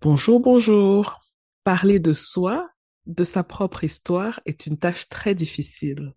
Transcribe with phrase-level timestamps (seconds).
[0.00, 1.18] Bonjour, bonjour.
[1.64, 2.70] Parler de soi,
[3.06, 6.14] de sa propre histoire est une tâche très difficile.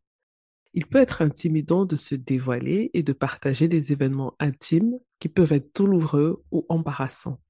[0.76, 5.52] Il peut être intimidant de se dévoiler et de partager des événements intimes qui peuvent
[5.52, 7.42] être douloureux ou embarrassants.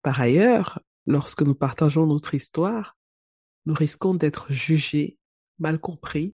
[0.00, 2.96] Par ailleurs, lorsque nous partageons notre histoire,
[3.66, 5.18] nous risquons d'être jugés,
[5.58, 6.34] mal compris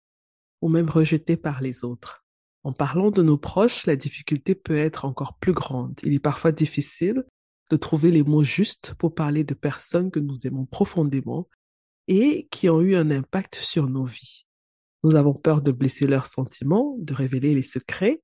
[0.61, 2.23] ou même rejetés par les autres.
[2.61, 5.99] En parlant de nos proches, la difficulté peut être encore plus grande.
[6.03, 7.25] Il est parfois difficile
[7.73, 11.49] de trouver les mots justes pour parler de personnes que nous aimons profondément
[12.07, 14.45] et qui ont eu un impact sur nos vies.
[15.03, 18.21] Nous avons peur de blesser leurs sentiments, de révéler les secrets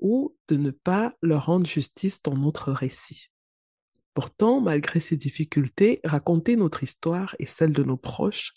[0.00, 3.28] ou de ne pas leur rendre justice dans notre récit.
[4.12, 8.52] Pourtant, malgré ces difficultés, raconter notre histoire et celle de nos proches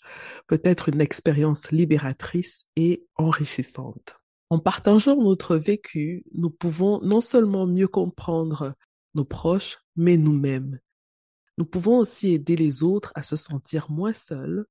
[0.46, 4.20] peut être une expérience libératrice et enrichissante.
[4.50, 8.74] En partageant notre vécu, nous pouvons non seulement mieux comprendre
[9.14, 10.80] nos proches, mais nous-mêmes.
[11.56, 14.66] Nous pouvons aussi aider les autres à se sentir moins seuls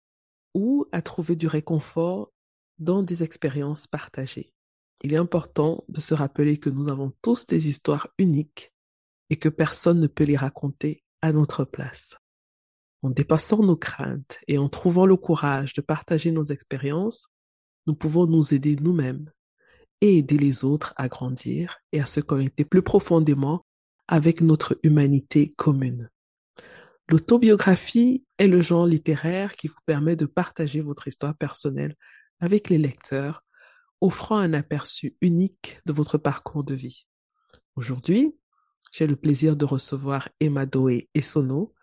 [0.53, 2.31] ou à trouver du réconfort
[2.77, 4.53] dans des expériences partagées.
[5.01, 8.73] Il est important de se rappeler que nous avons tous des histoires uniques
[9.29, 12.17] et que personne ne peut les raconter à notre place.
[13.01, 17.27] En dépassant nos craintes et en trouvant le courage de partager nos expériences,
[17.85, 19.31] nous pouvons nous aider nous-mêmes
[19.99, 23.65] et aider les autres à grandir et à se connecter plus profondément
[24.13, 26.07] avec notre humanité commune.
[27.09, 31.95] L'autobiographie est le genre littéraire qui vous permet de partager votre histoire personnelle
[32.39, 33.43] avec les lecteurs,
[34.01, 37.07] offrant un aperçu unique de votre parcours de vie.
[37.75, 38.35] Aujourd'hui,
[38.91, 41.73] j'ai le plaisir de recevoir Emma Doé Sono,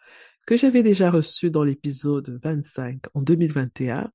[0.47, 4.09] que j'avais déjà reçu dans l'épisode 25 en 2021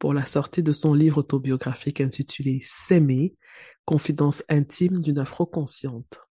[0.00, 3.36] pour la sortie de son livre autobiographique intitulé S'aimer,
[3.84, 6.23] confidence intime d'une afro-consciente.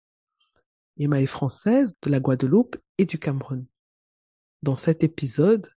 [0.97, 3.65] Emma est française de la Guadeloupe et du Cameroun.
[4.61, 5.67] Dans cet épisode,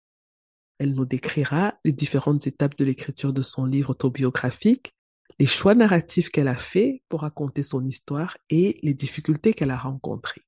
[0.78, 4.96] elle nous décrira les différentes étapes de l'écriture de son livre autobiographique
[5.38, 9.76] les choix narratifs qu'elle a faits pour raconter son histoire et les difficultés qu'elle a
[9.76, 10.42] rencontrées.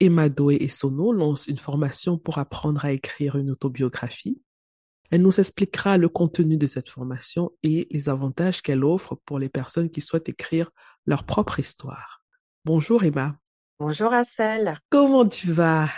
[0.00, 4.40] Emma Doe et Sono lancent une formation pour apprendre à écrire une autobiographie.
[5.10, 9.48] Elle nous expliquera le contenu de cette formation et les avantages qu'elle offre pour les
[9.48, 10.70] personnes qui souhaitent écrire
[11.06, 12.24] leur propre histoire.
[12.64, 13.39] Bonjour Emma.
[13.80, 14.74] Bonjour Assel.
[14.90, 15.88] Comment tu vas?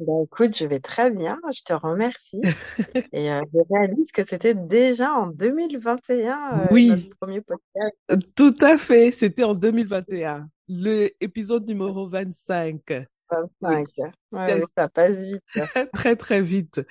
[0.00, 2.42] Ben, écoute, je vais très bien, je te remercie.
[3.14, 7.96] Et euh, je réalise que c'était déjà en 2021 euh, Oui, notre premier podcast.
[8.34, 9.12] tout à fait.
[9.12, 12.82] C'était en 2021, le épisode numéro 25.
[13.30, 13.88] 25.
[14.32, 15.42] Ouais, ça passe vite.
[15.94, 16.82] très très vite.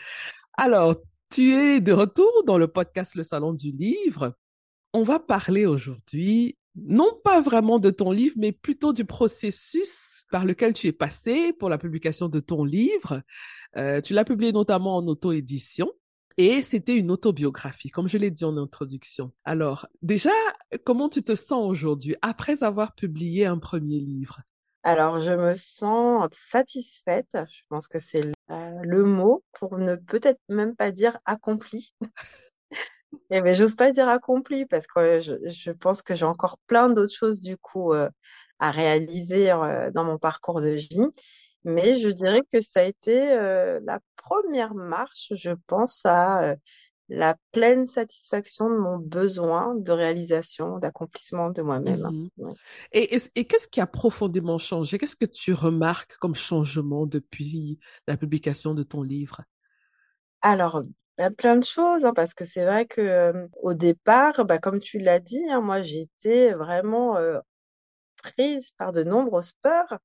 [0.58, 0.96] Alors,
[1.30, 4.36] tu es de retour dans le podcast Le Salon du Livre.
[4.94, 10.46] On va parler aujourd'hui non pas vraiment de ton livre, mais plutôt du processus par
[10.46, 13.22] lequel tu es passé pour la publication de ton livre.
[13.76, 15.92] Euh, tu l'as publié notamment en auto-édition.
[16.40, 19.32] Et c'était une autobiographie, comme je l'ai dit en introduction.
[19.44, 20.30] Alors, déjà,
[20.86, 24.42] comment tu te sens aujourd'hui après avoir publié un premier livre?
[24.84, 27.28] Alors, je me sens satisfaite.
[27.34, 31.96] Je pense que c'est le, euh, le mot pour ne peut-être même pas dire accompli.
[33.29, 36.90] Eh ben, j'ose pas dire accompli parce que je, je pense que j'ai encore plein
[36.90, 38.09] d'autres choses du coup euh,
[38.59, 41.06] à réaliser euh, dans mon parcours de vie.
[41.63, 46.55] Mais je dirais que ça a été euh, la première marche, je pense, à
[47.09, 52.09] la pleine satisfaction de mon besoin de réalisation, d'accomplissement de moi-même.
[52.11, 52.29] Mhm.
[52.37, 52.53] Ouais.
[52.91, 54.97] Et, et, et qu'est-ce qui a profondément changé?
[54.97, 59.41] Qu'est-ce que tu remarques comme changement depuis la publication de ton livre?
[60.41, 60.84] Alors,
[61.23, 64.79] a plein de choses, hein, parce que c'est vrai que euh, au départ, bah, comme
[64.79, 67.40] tu l'as dit, hein, moi été vraiment euh,
[68.17, 69.99] prise par de nombreuses peurs.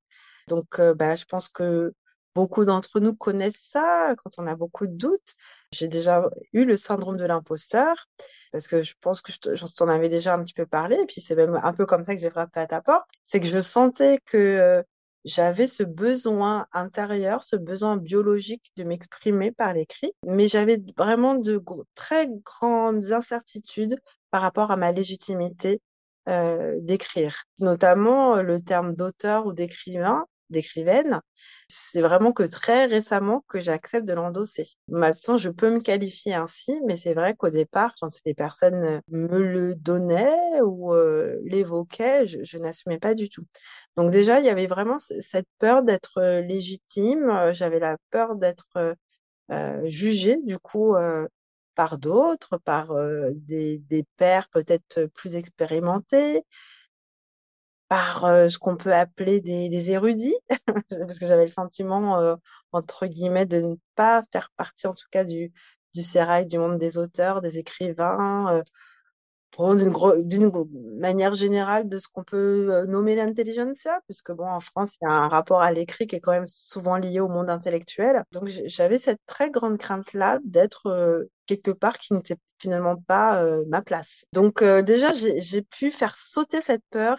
[0.47, 1.93] Donc, bah, je pense que
[2.35, 5.35] beaucoup d'entre nous connaissent ça quand on a beaucoup de doutes.
[5.71, 8.07] J'ai déjà eu le syndrome de l'imposteur,
[8.51, 11.21] parce que je pense que je t'en avais déjà un petit peu parlé, et puis
[11.21, 13.07] c'est même un peu comme ça que j'ai frappé à ta porte.
[13.27, 14.83] C'est que je sentais que
[15.25, 21.61] j'avais ce besoin intérieur, ce besoin biologique de m'exprimer par l'écrit, mais j'avais vraiment de
[21.95, 23.97] très grandes incertitudes
[24.31, 25.81] par rapport à ma légitimité
[26.29, 31.19] euh, d'écrire, notamment le terme d'auteur ou d'écrivain d'écrivaine,
[31.67, 34.67] c'est vraiment que très récemment que j'accepte de l'endosser.
[34.87, 39.37] Maintenant, je peux me qualifier ainsi, mais c'est vrai qu'au départ, quand les personnes me
[39.39, 43.43] le donnaient ou euh, l'évoquaient, je n'assumais pas du tout.
[43.95, 48.35] Donc déjà, il y avait vraiment cette peur d'être euh, légitime, euh, j'avais la peur
[48.35, 48.95] d'être
[49.51, 50.95] euh, jugée, du coup,
[51.75, 52.93] par d'autres, par
[53.33, 56.43] des, pères peut-être plus expérimentés,
[57.87, 60.37] par ce qu'on peut appeler des, érudits,
[60.89, 62.37] parce que j'avais le sentiment,
[62.71, 65.51] entre guillemets, de ne pas faire partie, en tout cas, du,
[65.93, 68.63] du sérail du monde des auteurs, des écrivains,
[69.57, 70.51] d'une
[70.99, 75.07] manière générale de ce qu'on peut euh, nommer l'intelligentsia, puisque bon, en France, il y
[75.07, 78.23] a un rapport à l'écrit qui est quand même souvent lié au monde intellectuel.
[78.31, 83.63] Donc j'avais cette très grande crainte-là d'être euh, quelque part qui n'était finalement pas euh,
[83.67, 84.25] ma place.
[84.33, 87.17] Donc euh, déjà, j'ai pu faire sauter cette peur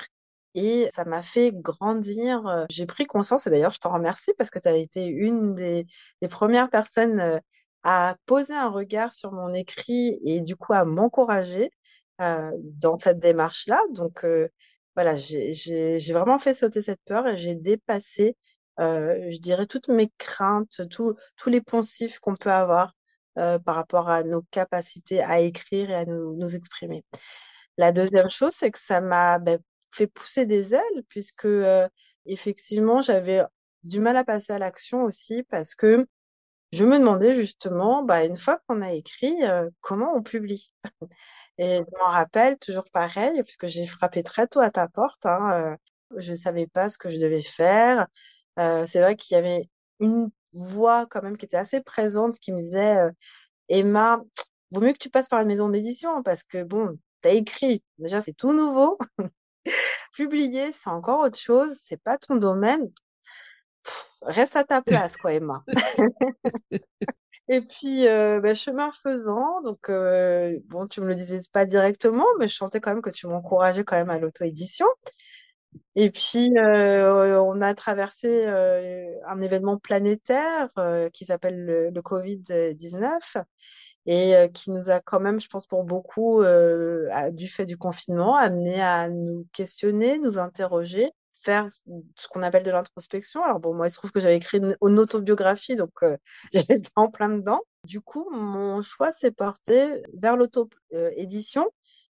[0.55, 2.67] et ça m'a fait grandir.
[2.71, 5.87] J'ai pris conscience, et d'ailleurs, je t'en remercie parce que tu as été une des,
[6.23, 7.41] des premières personnes
[7.83, 11.71] à poser un regard sur mon écrit et du coup à m'encourager
[12.21, 13.81] euh, dans cette démarche-là.
[13.91, 14.49] Donc euh,
[14.95, 18.37] voilà, j'ai vraiment fait sauter cette peur et j'ai dépassé,
[18.81, 21.17] euh, je dirais, toutes mes craintes, tous
[21.47, 22.95] les poncifs qu'on peut avoir
[23.35, 27.05] par rapport à nos capacités à écrire et à nous, exprimer.
[27.79, 29.59] La deuxième chose, c'est que ça m'a ben,
[29.91, 31.49] fait pousser des ailes puisque
[32.27, 33.43] effectivement, j'avais
[33.83, 36.07] du mal à passer à l'action aussi parce que
[36.75, 40.73] je me demandais justement, bah, une fois qu'on a écrit, euh, comment on publie?
[41.59, 45.25] Et je m'en rappelle toujours pareil, puisque j'ai frappé très tôt à ta porte.
[45.27, 45.77] Hein, euh,
[46.19, 48.09] je ne savais pas ce que je devais faire.
[48.59, 49.69] Euh, c'est vrai qu'il y avait
[50.01, 52.99] une voix quand même qui était assez présente qui me disait
[53.69, 54.23] Emma,
[54.73, 57.83] vaut mieux que tu passes par une maison d'édition parce que bon, t'as écrit.
[57.99, 58.99] Déjà, c'est tout nouveau.
[60.15, 61.79] Publier, c'est encore autre chose.
[61.83, 62.91] C'est pas ton domaine.
[64.23, 65.63] Reste à ta place, quoi, Emma.
[67.49, 72.25] Et puis, euh, bah, chemin faisant, donc euh, bon, tu me le disais pas directement,
[72.39, 74.87] mais je sentais quand même que tu m'encourageais quand même à l'auto-édition.
[75.97, 80.71] Et puis, euh, on a traversé un événement planétaire
[81.13, 83.43] qui s'appelle le, le Covid-19
[84.07, 86.43] et qui nous a quand même, je pense pour beaucoup,
[87.33, 91.11] du fait du confinement, amené à nous questionner, nous interroger,
[91.45, 91.69] faire
[92.17, 93.43] ce qu'on appelle de l'introspection.
[93.45, 96.17] Alors bon, moi, il se trouve que j'avais écrit une, autobiographie, donc euh,
[96.53, 97.61] j'étais en plein dedans.
[97.85, 101.71] Du coup, mon choix s'est porté vers l'auto-édition,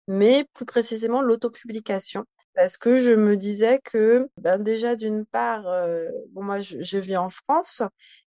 [0.08, 2.24] mais plus précisément l'autopublication,
[2.54, 6.98] parce que je me disais que, ben déjà, d'une part, euh, bon, moi, je, je
[6.98, 7.82] vis en France.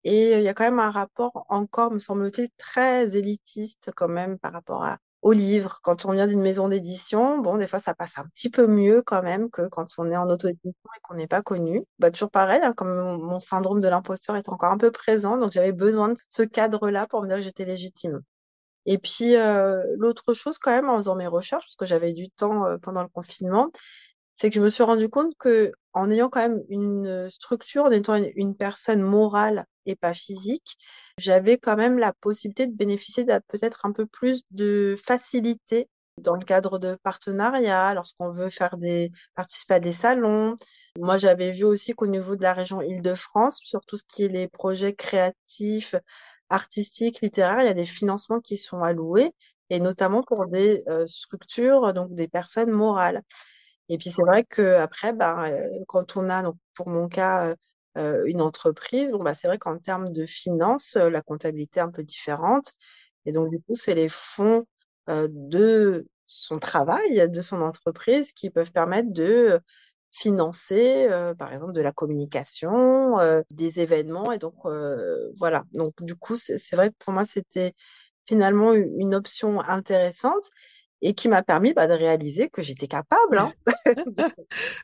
[0.04, 4.08] Et euh, il y a quand même un rapport encore, me semble-t-il, très élitiste quand
[4.08, 5.80] même par rapport à, aux livres.
[5.82, 9.02] Quand on vient d'une maison d'édition, bon, des fois, ça passe un petit peu mieux
[9.02, 11.84] quand même que quand on est en auto-édition et qu'on n'est pas connu.
[11.98, 15.38] Bah, toujours pareil, hein, comme mon, mon syndrome de l'imposteur est encore un peu présent,
[15.38, 18.20] donc j'avais besoin de ce cadre-là pour me dire que j'étais légitime.
[18.86, 22.28] Et puis, euh, l'autre chose quand même, en faisant mes recherches, parce que j'avais du
[22.30, 23.70] temps euh, pendant le confinement,
[24.36, 27.90] c'est que je me suis rendu compte que en ayant quand même une structure, en
[27.90, 30.76] étant une, personne morale et pas physique,
[31.18, 35.88] j'avais quand même la possibilité de bénéficier peut-être un peu plus de facilité
[36.18, 40.54] dans le cadre de partenariats, lorsqu'on veut faire des, participer à des salons.
[40.98, 44.28] Moi, j'avais vu aussi qu'au niveau de la région Île-de-France, sur tout ce qui est
[44.28, 45.94] les projets créatifs,
[46.50, 49.32] artistiques, littéraires, il y a des financements qui sont alloués,
[49.70, 53.22] et notamment pour des euh, structures, donc des personnes morales.
[53.88, 55.48] Et puis c'est vrai que après, bah,
[55.88, 57.54] quand on a, donc pour mon cas,
[57.96, 61.90] euh, une entreprise, bon bah c'est vrai qu'en termes de finances, la comptabilité est un
[61.90, 62.72] peu différente.
[63.26, 64.66] Et donc du coup, c'est les fonds
[65.08, 69.60] euh, de son travail, de son entreprise, qui peuvent permettre de
[70.10, 73.18] financer, euh, par exemple, de la communication,
[73.50, 74.32] des événements.
[74.32, 74.54] Et donc
[75.38, 75.64] voilà.
[75.72, 77.74] Donc du coup, c'est vrai que pour moi, c'était
[78.26, 80.44] finalement une option intéressante
[81.04, 83.38] et qui m'a permis bah, de réaliser que j'étais capable.
[83.38, 83.52] Hein.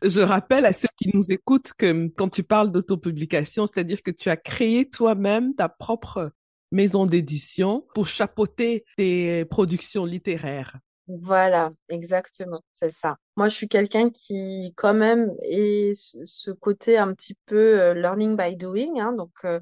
[0.03, 4.29] Je rappelle à ceux qui nous écoutent que quand tu parles d'autopublication, c'est-à-dire que tu
[4.29, 6.31] as créé toi-même ta propre
[6.71, 10.77] maison d'édition pour chapeauter tes productions littéraires.
[11.09, 13.17] Voilà, exactement, c'est ça.
[13.37, 17.95] Moi, je suis quelqu'un qui, quand même, est ce ce côté un petit peu euh,
[17.95, 19.59] learning by doing, hein, donc euh,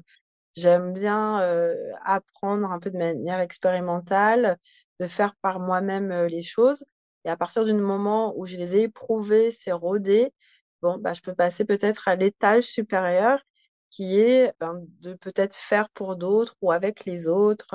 [0.53, 1.73] j'aime bien euh,
[2.05, 4.57] apprendre un peu de manière expérimentale,
[4.99, 6.83] de faire par moi-même les choses.
[7.25, 10.33] Et à partir du moment où je les ai éprouvées, c'est rodé,
[10.81, 13.41] bon, bah, je peux passer peut-être à l'étage supérieur
[13.89, 17.67] qui est ben, de peut-être faire pour d'autres ou avec les autres.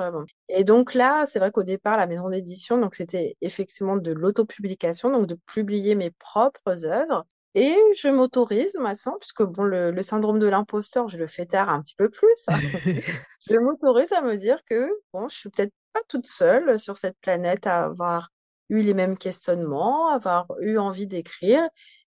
[0.49, 5.11] Et donc là, c'est vrai qu'au départ, la maison d'édition, donc c'était effectivement de l'autopublication,
[5.11, 7.25] donc de publier mes propres œuvres.
[7.53, 11.69] Et je m'autorise maintenant, puisque bon, le, le syndrome de l'imposteur, je le fais taire
[11.69, 12.45] un petit peu plus.
[13.49, 15.73] je m'autorise à me dire que bon, je suis peut-être
[16.07, 18.31] toute seule sur cette planète à avoir
[18.69, 21.67] eu les mêmes questionnements, avoir eu envie d'écrire,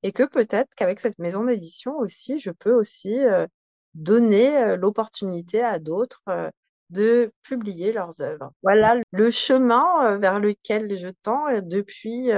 [0.02, 3.46] et que peut-être qu'avec cette maison d'édition aussi, je peux aussi euh,
[3.94, 6.50] donner euh, l'opportunité à d'autres euh,
[6.90, 8.52] de publier leurs œuvres.
[8.62, 12.30] Voilà le chemin vers lequel je tends depuis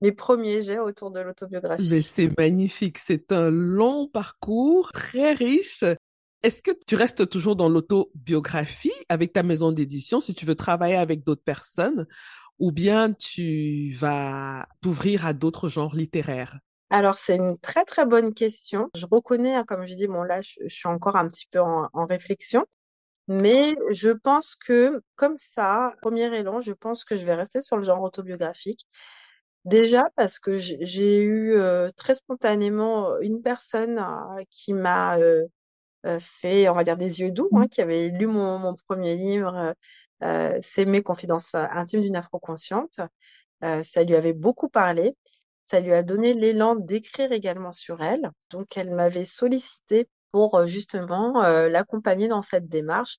[0.00, 1.88] mes premiers jets autour de l'autobiographie.
[1.92, 5.84] Mais c'est magnifique, c'est un long parcours très riche.
[6.44, 10.96] Est-ce que tu restes toujours dans l'autobiographie avec ta maison d'édition si tu veux travailler
[10.96, 12.06] avec d'autres personnes
[12.58, 16.58] ou bien tu vas t'ouvrir à d'autres genres littéraires?
[16.90, 18.90] Alors, c'est une très très bonne question.
[18.94, 22.04] Je reconnais, hein, comme je dis, bon là, je, suis encore un petit peu en,
[22.04, 22.66] réflexion,
[23.26, 27.78] mais je pense que comme ça, premier élan, je pense que je vais rester sur
[27.78, 28.86] le genre autobiographique.
[29.64, 35.16] Déjà parce que j'ai eu euh, très spontanément euh, une personne euh, qui m'a
[36.20, 39.74] fait, on va dire, des yeux doux, hein, qui avait lu mon, mon premier livre,
[40.62, 43.00] C'est mes confidences intimes d'une afro-consciente.
[43.60, 45.16] ça lui avait beaucoup parlé.
[45.66, 48.30] Ça lui a donné l'élan d'écrire également sur elle.
[48.50, 53.18] Donc, elle m'avait sollicité pour euh, justement euh, l'accompagner dans cette démarche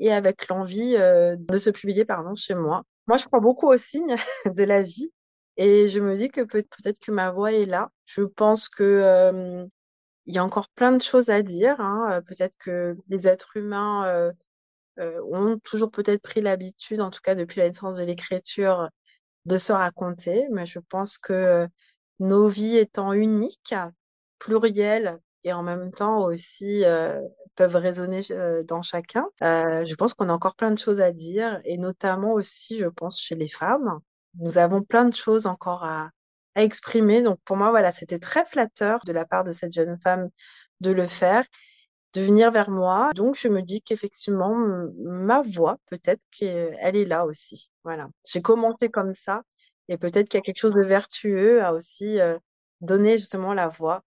[0.00, 2.82] et avec l'envie euh, de se publier pardon, chez moi.
[3.06, 5.12] Moi, je crois beaucoup aux signes de la vie
[5.56, 7.90] et je me dis que peut-être que ma voix est là.
[8.04, 9.68] Je pense que
[10.26, 11.80] il y a encore plein de choses à dire.
[11.80, 12.22] Hein.
[12.26, 14.32] Peut-être que les êtres humains
[14.98, 18.88] ont toujours peut-être pris l'habitude, en tout cas depuis la naissance de l'écriture,
[19.46, 21.68] de se raconter, mais je pense que
[22.18, 23.74] nos vies étant uniques,
[24.38, 27.20] plurielles et en même temps aussi euh,
[27.54, 31.12] peuvent résonner euh, dans chacun, euh, je pense qu'on a encore plein de choses à
[31.12, 34.00] dire et notamment aussi, je pense, chez les femmes.
[34.38, 36.10] Nous avons plein de choses encore à,
[36.56, 37.22] à exprimer.
[37.22, 40.30] Donc pour moi, voilà, c'était très flatteur de la part de cette jeune femme
[40.80, 41.44] de le faire
[42.16, 43.10] de venir vers moi.
[43.14, 44.56] Donc, je me dis qu'effectivement,
[45.04, 47.70] ma voix, peut-être qu'elle est là aussi.
[47.84, 48.08] Voilà.
[48.24, 49.42] J'ai commenté comme ça.
[49.88, 52.38] Et peut-être qu'il y a quelque chose de vertueux à aussi euh,
[52.80, 54.02] donner justement la voix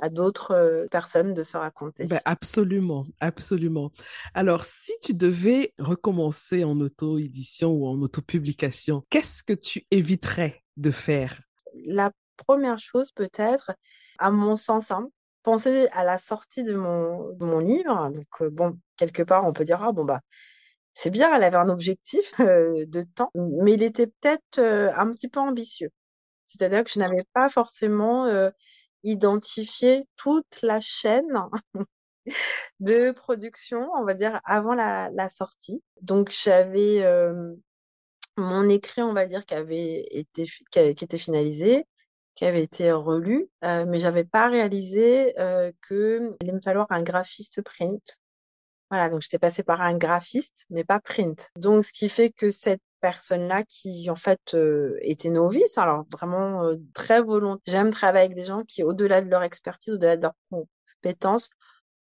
[0.00, 2.06] à d'autres euh, personnes de se raconter.
[2.06, 3.92] Ben absolument, absolument.
[4.34, 10.90] Alors, si tu devais recommencer en auto-édition ou en auto-publication, qu'est-ce que tu éviterais de
[10.90, 11.40] faire
[11.74, 13.72] La première chose peut-être,
[14.18, 15.08] à mon sens, hein,
[15.42, 18.10] penser à la sortie de mon, mon livre.
[18.10, 20.20] Donc, euh, bon, quelque part, on peut dire, ah bon, bah,
[20.94, 25.10] c'est bien, elle avait un objectif euh, de temps, mais il était peut-être euh, un
[25.10, 25.90] petit peu ambitieux.
[26.46, 28.26] C'est-à-dire que je n'avais pas forcément
[29.04, 31.32] identifié toute la chaîne
[32.80, 35.82] de production, on va dire, avant la sortie.
[36.02, 37.02] Donc, j'avais
[38.36, 41.86] mon écrit, on va dire, qui avait été, qui était finalisé
[42.34, 46.86] qui avait été relu, euh, mais j'avais pas réalisé euh, que il allait me falloir
[46.90, 48.18] un graphiste print.
[48.90, 51.50] Voilà, donc j'étais passée par un graphiste, mais pas print.
[51.56, 56.64] Donc ce qui fait que cette personne-là qui en fait euh, était novice, alors vraiment
[56.64, 57.62] euh, très volontaire.
[57.66, 61.50] J'aime travailler avec des gens qui, au-delà de leur expertise, au-delà de leurs compétences,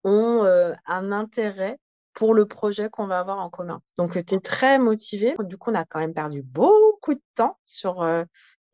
[0.04, 1.78] ont euh, un intérêt
[2.18, 3.80] pour le projet qu'on va avoir en commun.
[3.96, 5.36] Donc, tu es très motivé.
[5.38, 8.04] Du coup, on a quand même perdu beaucoup de temps sur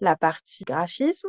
[0.00, 1.28] la partie graphisme.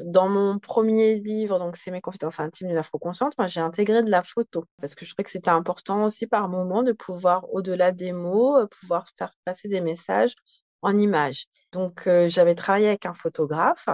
[0.00, 4.10] Dans mon premier livre, donc c'est mes confidences intimes d'une afro-consciente, moi j'ai intégré de
[4.10, 7.92] la photo parce que je trouvais que c'était important aussi par moment de pouvoir, au-delà
[7.92, 10.34] des mots, euh, pouvoir faire passer des messages
[10.82, 11.46] en images.
[11.70, 13.88] Donc euh, j'avais travaillé avec un photographe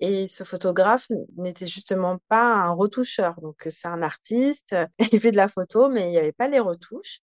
[0.00, 3.34] et ce photographe n'était justement pas un retoucheur.
[3.40, 4.74] Donc c'est un artiste,
[5.12, 7.20] il fait de la photo, mais il n'y avait pas les retouches.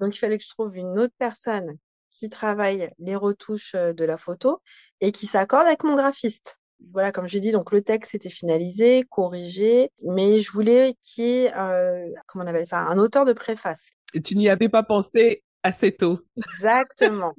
[0.00, 1.76] Donc il fallait que je trouve une autre personne
[2.10, 4.60] qui travaille les retouches euh, de la photo
[5.00, 6.58] et qui s'accorde avec mon graphiste
[6.92, 11.28] voilà, comme j'ai dit, donc le texte était finalisé, corrigé, mais je voulais qu'il y
[11.44, 13.92] ait, euh, comment on ça, un auteur de préface.
[14.14, 16.20] Et tu n'y avais pas pensé assez tôt.
[16.36, 17.34] Exactement.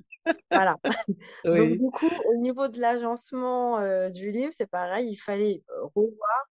[0.51, 0.75] voilà.
[1.45, 5.85] Donc du coup, au niveau de l'agencement euh, du livre, c'est pareil, il fallait euh,
[5.95, 6.45] revoir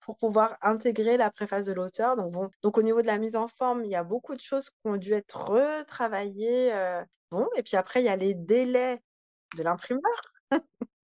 [0.00, 2.16] pour pouvoir intégrer la préface de l'auteur.
[2.16, 4.40] Donc bon, donc au niveau de la mise en forme, il y a beaucoup de
[4.40, 6.72] choses qui ont dû être retravaillées.
[6.72, 9.02] Euh, bon, et puis après, il y a les délais
[9.56, 10.32] de l'imprimeur.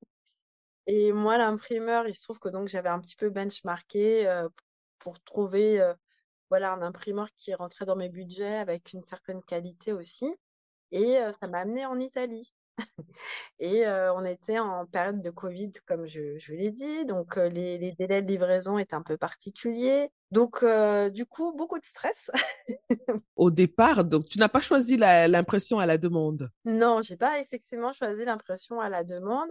[0.86, 4.48] Et moi, l'imprimeur, il se trouve que donc j'avais un petit peu benchmarké euh,
[4.98, 5.80] pour trouver
[6.50, 10.26] voilà un imprimeur qui rentrait dans mes budgets avec une certaine qualité aussi.
[10.92, 12.54] Et euh, ça m'a amené en Italie.
[13.60, 17.92] Et on était en période de Covid, comme je, je l'ai dit, donc les, les,
[17.92, 20.10] délais de livraison étaient un peu particuliers.
[20.32, 20.64] Donc,
[21.12, 22.32] du coup, beaucoup de stress.
[23.36, 26.50] Au départ, donc tu n'as pas choisi l'impression à la demande?
[26.64, 29.50] Non, j'ai pas effectivement choisi l'impression à la demande.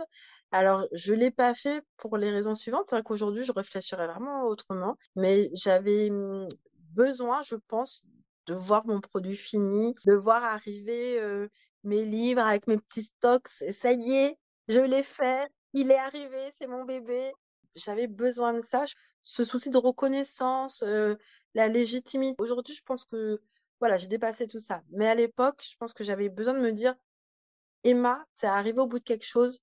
[0.52, 2.84] Alors, je l'ai pas fait pour les raisons suivantes.
[2.88, 6.48] C'est vrai qu'aujourd'hui, je réfléchirais vraiment autrement, mais j'avais mmh,
[6.94, 8.06] besoin, je pense,
[8.46, 11.20] de voir mon produit fini, de voir arriver
[11.84, 13.48] mes livres avec mes petits stocks.
[13.72, 17.32] Ça y est, je l'ai fait, il est arrivé, c'est mon bébé.
[17.76, 18.84] J'avais besoin de ça,
[19.22, 20.84] ce souci de reconnaissance,
[21.54, 22.36] la légitimité.
[22.38, 23.42] Aujourd'hui, je pense que
[23.80, 24.82] voilà, j'ai dépassé tout ça.
[24.92, 26.96] Mais à l'époque, je pense que j'avais besoin de me dire,
[27.84, 29.60] Emma, c'est arrivé au bout de quelque chose.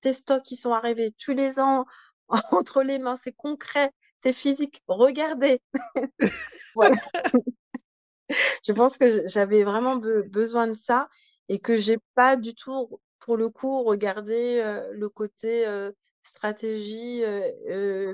[0.00, 1.84] Tes stocks qui sont arrivés, tous les ans
[2.52, 4.82] entre les mains, c'est concret, c'est physique.
[4.88, 5.60] Regardez.
[8.64, 11.08] je pense que j'avais vraiment besoin de ça
[11.48, 15.66] et que j'ai pas du tout, pour le coup, regardé le côté
[16.22, 17.22] stratégie,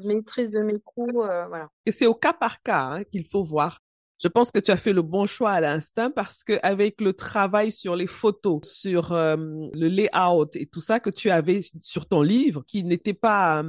[0.04, 1.68] maîtrise de mes coûts, voilà.
[1.86, 3.82] C'est au cas par cas hein, qu'il faut voir.
[4.24, 7.12] Je pense que tu as fait le bon choix à l'instinct parce que avec le
[7.12, 12.22] travail sur les photos, sur le layout et tout ça que tu avais sur ton
[12.22, 13.62] livre, qui n'était pas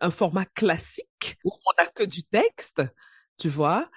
[0.00, 2.82] un format classique où on n'a que du texte,
[3.36, 3.90] tu vois,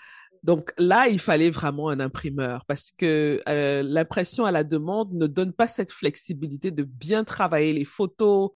[0.43, 5.27] donc là, il fallait vraiment un imprimeur parce que euh, l'impression à la demande ne
[5.27, 8.51] donne pas cette flexibilité de bien travailler les photos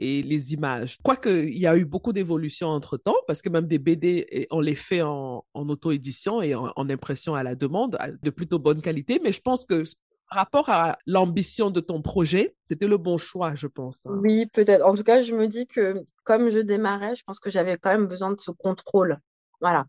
[0.00, 0.96] et les images.
[1.02, 4.74] Quoique, il y a eu beaucoup d'évolutions entre-temps parce que même des BD, on les
[4.74, 9.20] fait en, auto-édition et en, impression à la demande de plutôt bonne qualité.
[9.22, 9.84] Mais je pense que
[10.28, 14.06] rapport à l'ambition de ton projet, c'était le bon choix, je pense.
[14.06, 14.18] Hein.
[14.22, 14.84] Oui, peut-être.
[14.84, 17.90] En tout cas, je me dis que comme je démarrais, je pense que j'avais quand
[17.90, 19.18] même besoin de ce contrôle.
[19.60, 19.86] Voilà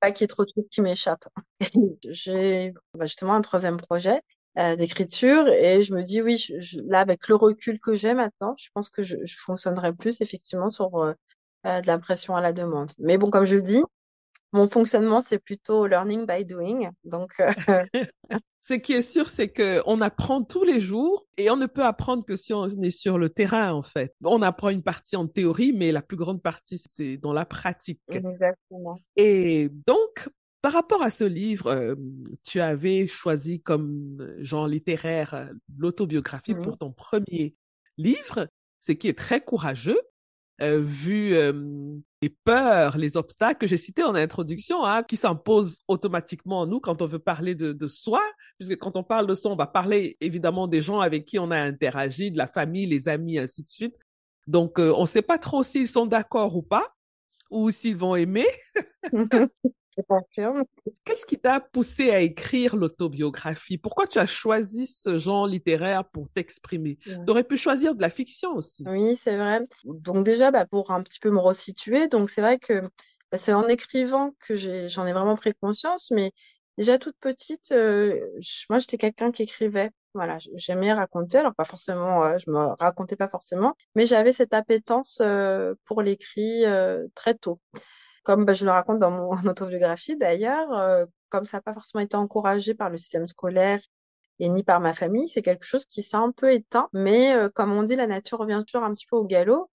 [0.00, 1.28] pas qu'il y ait trop de trucs qui m'échappent.
[2.08, 4.20] J'ai bah, justement un troisième projet
[4.76, 6.46] d'écriture et je me dis oui,
[6.86, 10.70] là avec le recul que j'ai maintenant, je pense que je, je fonctionnerai plus effectivement
[10.70, 11.12] sur euh,
[11.66, 12.92] euh, de l'impression à la demande.
[12.98, 13.82] Mais bon, comme je dis,
[14.52, 16.90] mon fonctionnement, c'est plutôt learning by doing.
[17.04, 17.50] Donc, euh,
[18.60, 21.84] ce qui est sûr, c'est que on apprend tous les jours et on ne peut
[21.84, 24.14] apprendre que si on est sur le terrain, en fait.
[24.22, 28.00] On apprend une partie en théorie, mais la plus grande partie, c'est dans la pratique.
[28.08, 29.00] Exactement.
[29.16, 30.28] Et donc,
[30.66, 31.94] par rapport à ce livre, euh,
[32.42, 35.46] tu avais choisi comme genre littéraire euh,
[35.78, 36.78] l'autobiographie pour mmh.
[36.78, 37.54] ton premier
[37.98, 38.48] livre,
[38.80, 40.00] ce qui est très courageux
[40.60, 41.52] euh, vu euh,
[42.20, 46.80] les peurs, les obstacles que j'ai cités en introduction, hein, qui s'imposent automatiquement à nous
[46.80, 48.20] quand on veut parler de, de soi,
[48.58, 51.52] puisque quand on parle de soi, on va parler évidemment des gens avec qui on
[51.52, 53.94] a interagi, de la famille, les amis, ainsi de suite.
[54.48, 56.92] Donc, euh, on ne sait pas trop s'ils sont d'accord ou pas,
[57.50, 58.48] ou s'ils vont aimer.
[61.04, 63.78] Qu'est-ce qui t'a poussé à écrire l'autobiographie?
[63.78, 66.98] Pourquoi tu as choisi ce genre littéraire pour t'exprimer?
[67.04, 68.84] Tu aurais pu choisir de la fiction aussi.
[68.86, 69.60] Oui, c'est vrai.
[69.84, 72.82] Donc déjà, bah, pour un petit peu me resituer, donc c'est vrai que
[73.32, 76.32] bah, c'est en écrivant que j'en ai, vraiment pris conscience, mais
[76.78, 78.20] déjà toute petite, euh,
[78.68, 79.90] moi j'étais quelqu'un qui écrivait.
[80.14, 84.54] Voilà, j'aimais raconter, alors pas forcément, euh, je me racontais pas forcément, mais j'avais cette
[84.54, 86.64] appétence euh, pour l'écrit
[87.14, 87.60] très tôt
[88.26, 92.02] comme bah, je le raconte dans mon autobiographie d'ailleurs, euh, comme ça n'a pas forcément
[92.02, 93.80] été encouragé par le système scolaire
[94.40, 96.88] et ni par ma famille, c'est quelque chose qui s'est un peu éteint.
[96.92, 99.70] Mais euh, comme on dit, la nature revient toujours un petit peu au galop.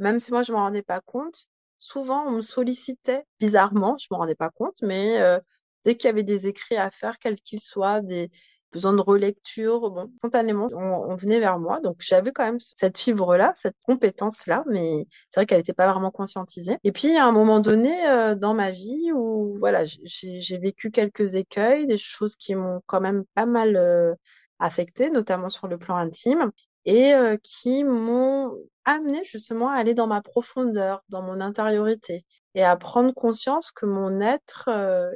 [0.00, 1.46] Même si moi je ne m'en rendais pas compte,
[1.78, 5.38] souvent on me sollicitait bizarrement, je ne me rendais pas compte, mais euh,
[5.84, 8.30] dès qu'il y avait des écrits à faire, quels qu'ils soient, des,
[8.72, 9.90] besoin de relecture.
[9.90, 11.80] Bon, spontanément, on, venait vers moi.
[11.80, 16.10] Donc, j'avais quand même cette fibre-là, cette compétence-là, mais c'est vrai qu'elle n'était pas vraiment
[16.10, 16.78] conscientisée.
[16.84, 21.34] Et puis, à un moment donné euh, dans ma vie où, voilà, j'ai vécu quelques
[21.34, 24.14] écueils, des choses qui m'ont quand même pas mal euh,
[24.58, 26.50] affectée, notamment sur le plan intime,
[26.84, 28.52] et euh, qui m'ont
[28.84, 33.86] amené justement à aller dans ma profondeur, dans mon intériorité, et à prendre conscience que
[33.86, 34.68] mon être,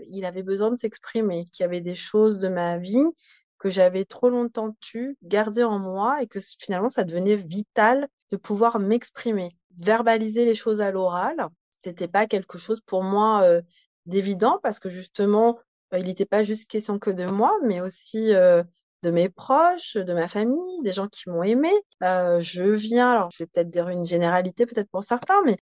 [0.09, 3.05] il avait besoin de s'exprimer, qu'il y avait des choses de ma vie
[3.59, 8.37] que j'avais trop longtemps tu, gardé en moi et que finalement ça devenait vital de
[8.37, 9.57] pouvoir m'exprimer.
[9.79, 13.47] Verbaliser les choses à l'oral, c'était pas quelque chose pour moi
[14.07, 15.59] d'évident parce que justement,
[15.93, 18.33] il n'était pas juste question que de moi, mais aussi
[19.03, 21.73] de mes proches, de ma famille, des gens qui m'ont aimé.
[22.01, 25.57] je viens, alors je vais peut-être dire une généralité peut-être pour certains, mais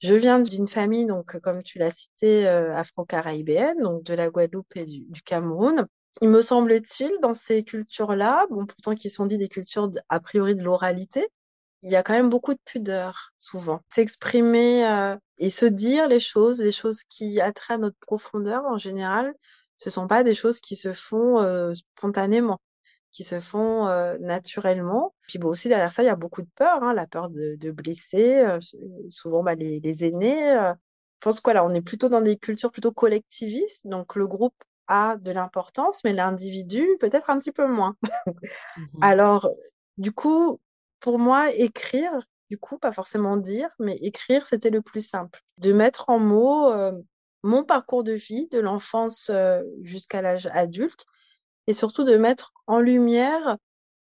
[0.00, 4.84] je viens d'une famille, donc comme tu l'as cité, afro-caribéenne, donc de la Guadeloupe et
[4.84, 5.86] du Cameroun,
[6.22, 10.54] il me semble-t-il, dans ces cultures-là, bon, pourtant qui sont dites des cultures a priori
[10.54, 11.28] de l'oralité,
[11.82, 13.80] il y a quand même beaucoup de pudeur, souvent.
[13.90, 19.34] S'exprimer euh, et se dire les choses, les choses qui attraient notre profondeur en général,
[19.76, 22.60] ce sont pas des choses qui se font euh, spontanément.
[23.12, 25.14] qui se font euh, naturellement.
[25.22, 27.56] Puis bon, aussi derrière ça, il y a beaucoup de peur, hein, la peur de,
[27.60, 28.58] de blesser, euh,
[29.10, 30.50] souvent bah, les, les aînés.
[30.58, 30.72] euh.
[30.74, 34.54] je pense quoi là, on est plutôt dans des cultures plutôt collectivistes, donc le groupe
[34.88, 37.96] a de l'importance, mais l'individu peut-être un petit peu moins.
[38.76, 38.86] Mhm.
[39.02, 39.50] Alors,
[39.98, 40.60] du coup,
[41.00, 42.12] pour moi, écrire,
[42.50, 45.40] du coup, pas forcément dire, mais écrire, c'était le plus simple.
[45.58, 46.92] De mettre en mots euh,
[47.42, 51.06] mon parcours de vie, de l'enfance euh, jusqu'à l'âge adulte,
[51.66, 53.58] et surtout de mettre en lumière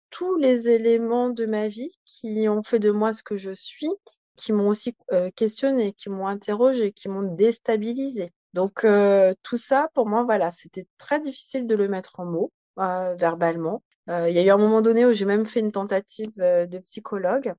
[0.09, 3.91] tous les éléments de ma vie qui ont fait de moi ce que je suis,
[4.35, 8.31] qui m'ont aussi euh, questionné, qui m'ont interrogé, qui m'ont déstabilisé.
[8.55, 12.53] Donc euh, tout ça, pour moi, voilà, c'était très difficile de le mettre en mots,
[12.79, 13.83] euh, verbalement.
[14.09, 16.79] Euh, Il y a eu un moment donné où j'ai même fait une tentative de
[16.79, 17.53] psychologue.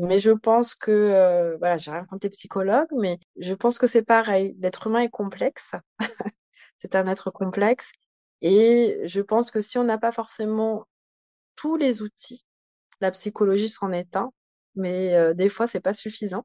[0.00, 4.02] Mais je pense que, voilà, j'ai rien contre les psychologues, mais je pense que c'est
[4.02, 4.56] pareil.
[4.60, 5.72] L'être humain est complexe.
[6.80, 7.92] C'est un être complexe.
[8.40, 10.86] Et je pense que si on n'a pas forcément
[11.56, 12.44] tous les outils,
[13.00, 14.32] la psychologie s'en est un,
[14.74, 16.44] mais des fois, c'est pas suffisant.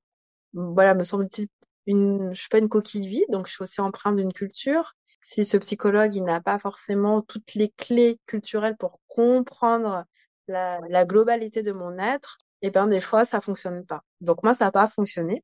[0.54, 1.48] Voilà, me semble-t-il,
[1.88, 4.94] une, je suis pas une coquille vide, donc je suis aussi empreinte d'une culture.
[5.22, 10.06] Si ce psychologue, il n'a pas forcément toutes les clés culturelles pour comprendre
[10.48, 14.04] la, la globalité de mon être, et ben des fois, ça fonctionne pas.
[14.22, 15.44] Donc moi, ça n'a pas fonctionné.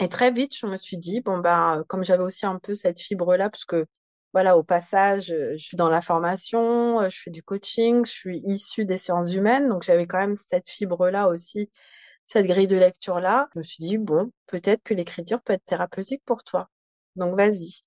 [0.00, 3.00] Et très vite, je me suis dit, bon ben, comme j'avais aussi un peu cette
[3.00, 3.86] fibre-là, parce que
[4.32, 8.12] voilà, au passage, euh, je suis dans la formation, euh, je fais du coaching, je
[8.12, 11.70] suis issue des sciences humaines, donc j'avais quand même cette fibre-là aussi,
[12.26, 13.48] cette grille de lecture-là.
[13.54, 16.68] Je me suis dit, bon, peut-être que l'écriture peut être thérapeutique pour toi.
[17.16, 17.80] Donc vas-y.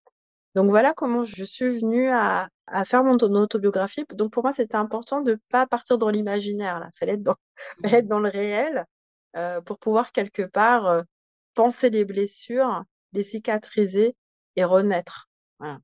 [0.55, 4.05] Donc voilà comment je suis venue à, à faire mon auto- autobiographie.
[4.13, 6.89] Donc pour moi, c'était important de pas partir dans l'imaginaire, là.
[6.97, 7.35] Fallait être dans,
[7.83, 8.85] fallait être dans le réel,
[9.37, 11.03] euh, pour pouvoir quelque part euh,
[11.53, 14.15] penser les blessures, les cicatriser
[14.55, 15.29] et renaître.
[15.59, 15.79] Voilà.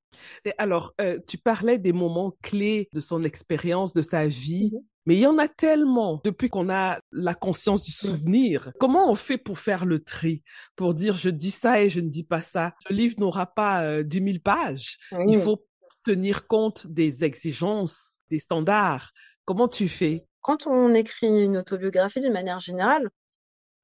[0.45, 4.85] Et alors, euh, tu parlais des moments clés de son expérience, de sa vie, Mhm.
[5.05, 8.71] Mais il y en a tellement depuis qu'on a la conscience du souvenir.
[8.79, 10.43] Comment on fait pour faire le tri,
[10.75, 12.73] pour dire je dis ça et je ne dis pas ça?
[12.89, 14.97] Le livre n'aura pas euh, 10 000 pages.
[15.27, 15.65] Il faut
[16.03, 19.11] tenir compte des exigences, des standards.
[19.45, 20.25] Comment tu fais?
[20.41, 23.09] Quand on écrit une autobiographie d'une manière générale,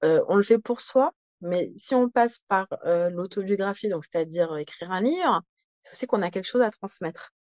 [0.04, 4.56] euh, on le fait pour soi, mais si on passe par euh, l'autobiographie, donc c'est-à-dire
[4.58, 5.42] écrire un livre,
[5.82, 7.34] c'est aussi qu'on a quelque chose à transmettre.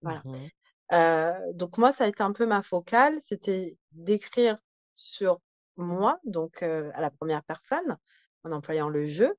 [0.00, 0.22] Voilà.
[0.24, 0.48] Mhm.
[0.92, 4.58] Euh, donc moi, ça a été un peu ma focale, c'était d'écrire
[4.94, 5.38] sur
[5.76, 7.96] moi, donc euh, à la première personne,
[8.44, 9.34] en employant le jeu,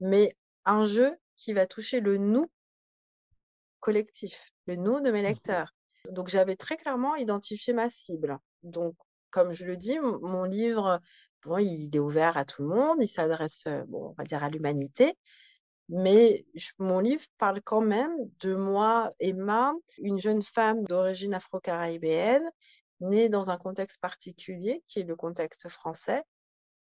[0.00, 2.50] mais un jeu qui va toucher le nous
[3.80, 5.28] collectif, le nous de mes Mhm.
[5.28, 5.74] lecteurs.
[6.10, 8.38] Donc j'avais très clairement identifié ma cible.
[8.62, 8.94] Donc,
[9.30, 11.00] comme je le dis, mon livre,
[11.44, 14.42] bon, il est ouvert à tout le monde, il s'adresse, euh, bon, on va dire
[14.44, 15.14] à l'humanité,
[15.88, 16.44] mais
[16.78, 22.48] mon livre parle quand même de moi, Emma, une jeune femme d'origine afro-caribéenne,
[23.00, 26.22] née dans un contexte particulier, qui est le contexte français.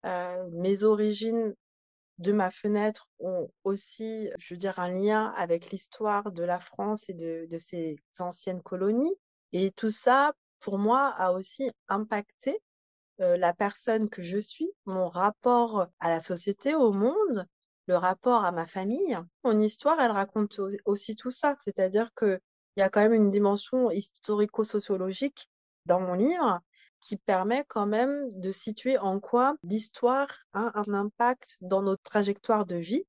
[0.05, 1.55] Euh, mes origines
[2.17, 7.09] de ma fenêtre ont aussi, je veux dire, un lien avec l'histoire de la France
[7.09, 9.15] et de, de ses anciennes colonies.
[9.53, 12.59] Et tout ça, pour moi, a aussi impacté
[13.21, 17.47] euh, la personne que je suis, mon rapport à la société, au monde,
[17.89, 19.17] le rapport à ma famille.
[19.43, 21.55] Mon histoire, elle raconte au- aussi tout ça.
[21.65, 22.39] C'est-à-dire que
[22.77, 25.49] il y a quand même une dimension historico-sociologique
[25.87, 26.61] dans mon livre
[27.01, 32.65] qui permet quand même de situer en quoi l'histoire a un impact dans notre trajectoire
[32.67, 33.05] de vie.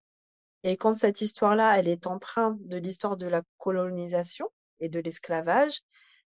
[0.64, 4.48] Et quand cette histoire-là, elle est empreinte de l'histoire de la colonisation
[4.80, 5.82] et de l'esclavage,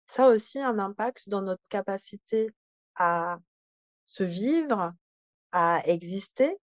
[0.08, 2.50] ça a aussi un impact dans notre capacité
[2.96, 3.40] à
[4.06, 4.94] se vivre,
[5.52, 6.58] à exister,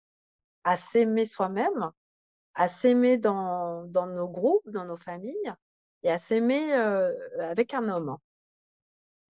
[0.65, 1.93] à s'aimer soi-même,
[2.55, 5.53] à s'aimer dans, nos groupes, dans nos familles,
[6.03, 8.17] et à s'aimer euh, avec un homme.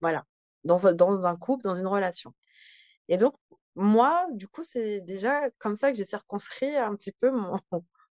[0.01, 0.25] Voilà.
[0.63, 2.33] Dans, un- couple, dans une relation.
[3.07, 3.35] Et donc,
[3.75, 7.31] moi, du coup, c'est déjà comme ça que j'ai circonscrit un petit peu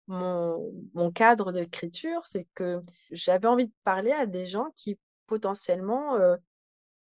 [0.07, 2.25] mon cadre d'écriture.
[2.25, 6.37] C'est que j'avais envie de parler à des gens qui potentiellement euh,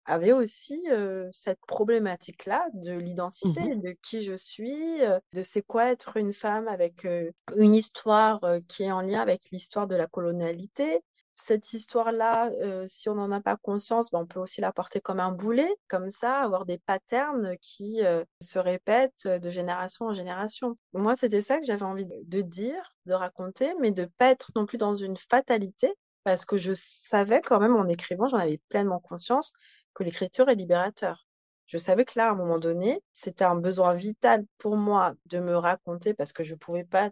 [0.09, 3.81] avaient aussi euh, cette problématique-là de l'identité, Mhm.
[3.83, 8.40] de qui je suis, euh, de c'est quoi être une femme avec euh, une histoire
[8.68, 11.03] qui est en lien avec l'histoire de la colonialité.
[11.37, 12.51] Cette histoire-là,
[12.88, 15.71] si on n'en a pas conscience, ben, on peut aussi la porter comme un boulet,
[15.87, 18.01] comme ça, avoir des patterns qui
[18.40, 20.77] se répètent de génération en génération.
[20.94, 24.51] Moi, c'était ça que j'avais envie de de dire, de raconter, mais de pas être
[24.57, 25.94] non plus dans une fatalité,
[26.25, 29.53] parce que je savais quand même en écrivant, j'en avais pleinement conscience,
[29.99, 31.27] que l'écriture est libérateur.
[31.67, 35.41] Je savais que là, à un moment donné, c'était un besoin vital pour moi de
[35.41, 37.11] me raconter parce que je pouvais pas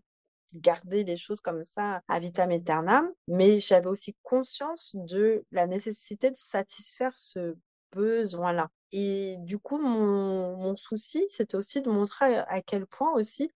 [0.55, 6.31] garder les choses comme ça à vitam aeternam, mais j'avais aussi conscience de la nécessité
[6.31, 7.57] de satisfaire ce
[7.93, 8.71] besoin-là.
[8.93, 13.51] Et du coup, mon, mon souci, c'était aussi de montrer à quel point aussi,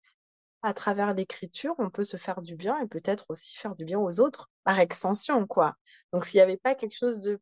[0.62, 4.00] à travers l'écriture, on peut se faire du bien et peut-être aussi faire du bien
[4.00, 5.76] aux autres par extension, quoi.
[6.12, 7.40] Donc, s'il n'y avait pas quelque chose de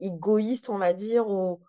[0.00, 1.60] égoïste, on va dire, ou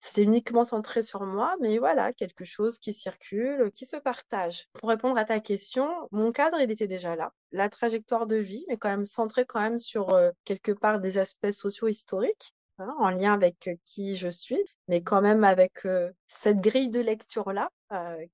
[0.00, 4.68] c'est uniquement centré sur moi, mais voilà, quelque chose qui circule, qui se partage.
[4.74, 7.32] Pour répondre à ta question, mon cadre, il était déjà là.
[7.50, 11.50] La trajectoire de vie, mais quand même centré quand même sur quelque part des aspects
[11.50, 12.54] socio-historiques.
[12.80, 15.84] Hein, en lien avec qui je suis, mais quand même avec
[16.28, 17.70] cette grille de lecture-là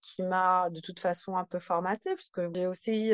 [0.01, 3.13] qui m'a de toute façon un peu formatée, puisque j'ai aussi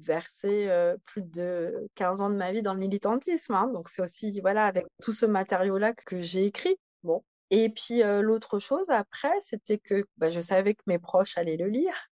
[0.00, 0.68] versé
[1.04, 3.54] plus de 15 ans de ma vie dans le militantisme.
[3.54, 6.76] Hein, donc c'est aussi voilà avec tout ce matériau-là que j'ai écrit.
[7.02, 7.22] Bon.
[7.50, 11.68] Et puis l'autre chose après, c'était que bah, je savais que mes proches allaient le
[11.68, 12.08] lire.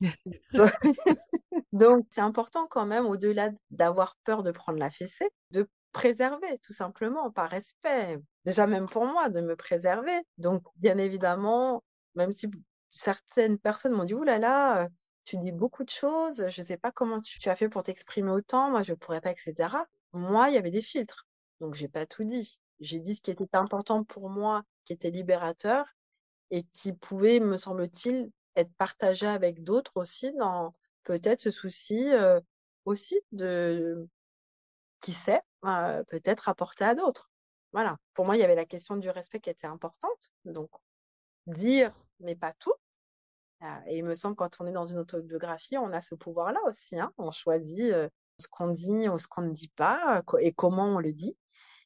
[1.72, 6.72] Donc c'est important quand même, au-delà d'avoir peur de prendre la fessée, de préserver tout
[6.72, 8.18] simplement par respect.
[8.44, 10.20] Déjà même pour moi, de me préserver.
[10.38, 11.82] Donc bien évidemment,
[12.14, 12.48] même si
[12.90, 14.88] certaines personnes m'ont dit, oulala, là là,
[15.24, 17.84] tu dis beaucoup de choses, je ne sais pas comment tu, tu as fait pour
[17.84, 19.86] t'exprimer autant, moi je ne pourrais pas, etc.
[20.12, 21.26] Moi, il y avait des filtres.
[21.60, 22.60] Donc j'ai pas tout dit.
[22.80, 25.86] J'ai dit ce qui était important pour moi, qui était libérateur
[26.50, 32.40] et qui pouvait, me semble-t-il, être partagé avec d'autres aussi dans peut-être ce souci euh,
[32.84, 34.08] aussi de,
[35.00, 37.30] qui sait, euh, peut-être apporter à d'autres.
[37.72, 37.98] Voilà.
[38.14, 40.30] Pour moi, il y avait la question du respect qui était importante.
[40.44, 40.70] Donc,
[41.46, 42.74] dire, mais pas tout.
[43.62, 46.60] Euh, et il me semble quand on est dans une autobiographie, on a ce pouvoir-là
[46.66, 46.98] aussi.
[46.98, 47.12] Hein.
[47.18, 47.92] On choisit
[48.38, 51.36] ce qu'on dit ou ce qu'on ne dit pas et comment on le dit.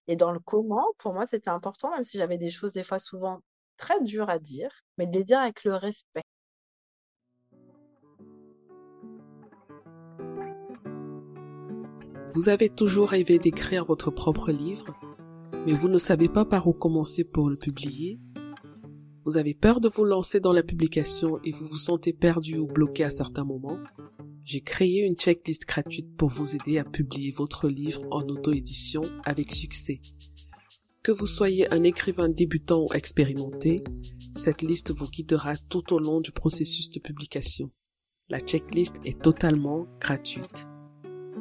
[0.08, 2.98] Et dans le comment, pour moi, c'était important, même si j'avais des choses des fois
[2.98, 3.40] souvent
[3.76, 6.22] très dures à dire, mais de les dire avec le respect.
[12.30, 14.94] Vous avez toujours rêvé d'écrire votre propre livre,
[15.66, 18.20] mais vous ne savez pas par où commencer pour le publier.
[19.26, 22.68] Vous avez peur de vous lancer dans la publication et vous vous sentez perdu ou
[22.68, 23.80] bloqué à certains moments?
[24.44, 29.52] J'ai créé une checklist gratuite pour vous aider à publier votre livre en auto-édition avec
[29.52, 30.00] succès.
[31.02, 33.82] Que vous soyez un écrivain débutant ou expérimenté,
[34.36, 37.72] cette liste vous guidera tout au long du processus de publication.
[38.30, 40.68] La checklist est totalement gratuite.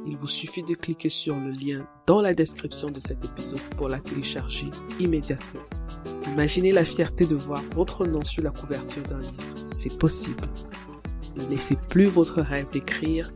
[0.07, 3.87] Il vous suffit de cliquer sur le lien dans la description de cet épisode pour
[3.87, 4.67] la télécharger
[4.99, 5.61] immédiatement.
[6.27, 9.33] Imaginez la fierté de voir votre nom sur la couverture d'un livre.
[9.55, 10.47] C'est possible.
[11.37, 13.31] Ne laissez plus votre rêve d'écrire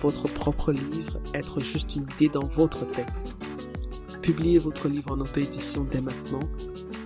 [0.00, 3.36] votre propre livre être juste une idée dans votre tête.
[4.22, 6.40] Publiez votre livre en auto-édition dès maintenant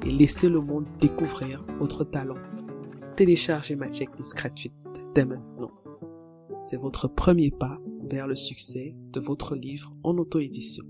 [0.05, 2.39] et laissez le monde découvrir votre talent.
[3.17, 4.75] Téléchargez ma checklist gratuite
[5.15, 5.71] dès maintenant.
[6.61, 10.85] C'est votre premier pas vers le succès de votre livre en auto-édition.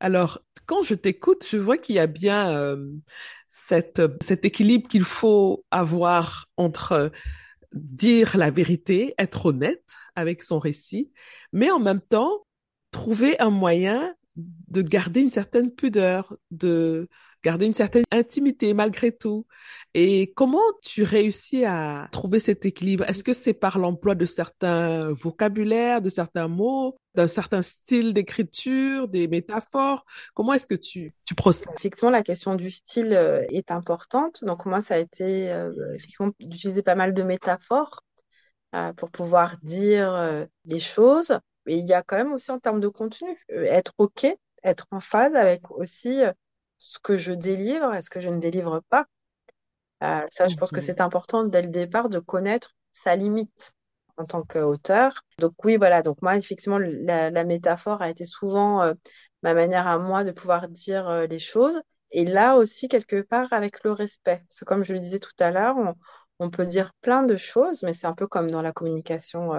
[0.00, 2.90] Alors, quand je t'écoute, je vois qu'il y a bien euh,
[3.48, 7.12] cet équilibre qu'il faut avoir entre
[7.72, 11.12] dire la vérité, être honnête avec son récit,
[11.52, 12.46] mais en même temps
[12.90, 17.08] trouver un moyen de garder une certaine pudeur, de
[17.44, 19.46] garder une certaine intimité malgré tout.
[19.92, 23.04] Et comment tu réussis à trouver cet équilibre?
[23.04, 29.08] Est-ce que c'est par l'emploi de certains vocabulaires, de certains mots, d'un certain style d'écriture,
[29.08, 30.04] des métaphores?
[30.32, 31.72] Comment est-ce que tu, tu procèdes?
[31.78, 34.42] Effectivement, la question du style euh, est importante.
[34.42, 35.70] Donc moi, ça a été euh,
[36.40, 38.00] d'utiliser pas mal de métaphores
[38.74, 41.38] euh, pour pouvoir dire les choses.
[41.66, 44.26] Et il y a quand même aussi en termes de contenu, être OK,
[44.62, 46.22] être en phase avec aussi
[46.84, 49.06] ce que je délivre et ce que je ne délivre pas.
[50.02, 50.82] Euh, ça, je pense que mhm.
[50.82, 53.72] c'est important dès le départ de connaître sa limite
[54.16, 55.22] en tant qu'auteur.
[55.38, 58.94] Donc oui, voilà, donc moi, effectivement, la, métaphore a été souvent euh,
[59.42, 61.80] ma manière à moi de pouvoir dire euh, les choses.
[62.10, 64.42] Et là aussi, quelque part, avec le respect.
[64.48, 65.76] Parce que comme je le disais tout à l'heure,
[66.38, 69.50] on, peut dire plein de choses, mais c'est un peu comme dans la communication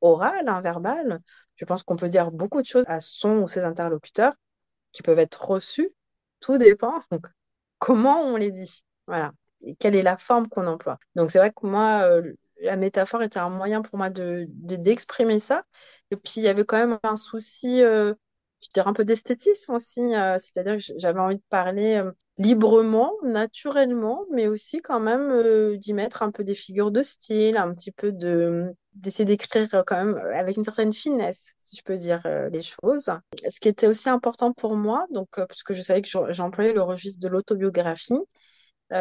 [0.00, 1.20] orale, hein, verbale.
[1.56, 4.34] Je pense qu'on peut dire beaucoup de choses à son ou ses interlocuteurs
[4.92, 5.92] qui peuvent être reçues
[6.40, 7.02] tout dépend
[7.78, 8.84] comment on les dit?
[9.06, 9.32] Voilà.
[9.78, 10.98] Quelle est la forme qu'on emploie?
[11.16, 15.40] Donc c'est vrai que moi, euh, la métaphore était un moyen pour moi de d'exprimer
[15.40, 15.64] ça.
[16.10, 18.14] Et puis il y avait quand même un souci, euh,
[18.60, 20.00] je dirais un peu d'esthétisme aussi.
[20.00, 22.02] Euh, c'est-à-dire que j'avais envie de parler
[22.38, 27.72] librement, naturellement, mais aussi quand même d'y mettre un peu des figures de style, un
[27.72, 32.20] petit peu de d'essayer d'écrire quand même avec une certaine finesse, si je peux dire
[32.50, 33.10] les choses.
[33.48, 37.20] Ce qui était aussi important pour moi, donc puisque je savais que j'employais le registre
[37.20, 38.18] de l'autobiographie,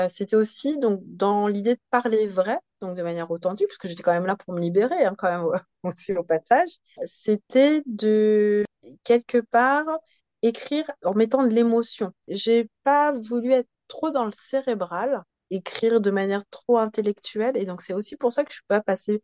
[0.09, 4.03] c'était aussi donc dans l'idée de parler vrai, donc de manière authentique, parce que j'étais
[4.03, 6.69] quand même là pour me libérer, hein, quand même aussi au passage.
[7.05, 8.63] C'était de
[9.03, 9.85] quelque part
[10.41, 12.13] écrire en mettant de l'émotion.
[12.27, 17.57] J'ai pas voulu être trop dans le cérébral, écrire de manière trop intellectuelle.
[17.57, 19.23] Et donc, c'est aussi pour ça que je suis pas passée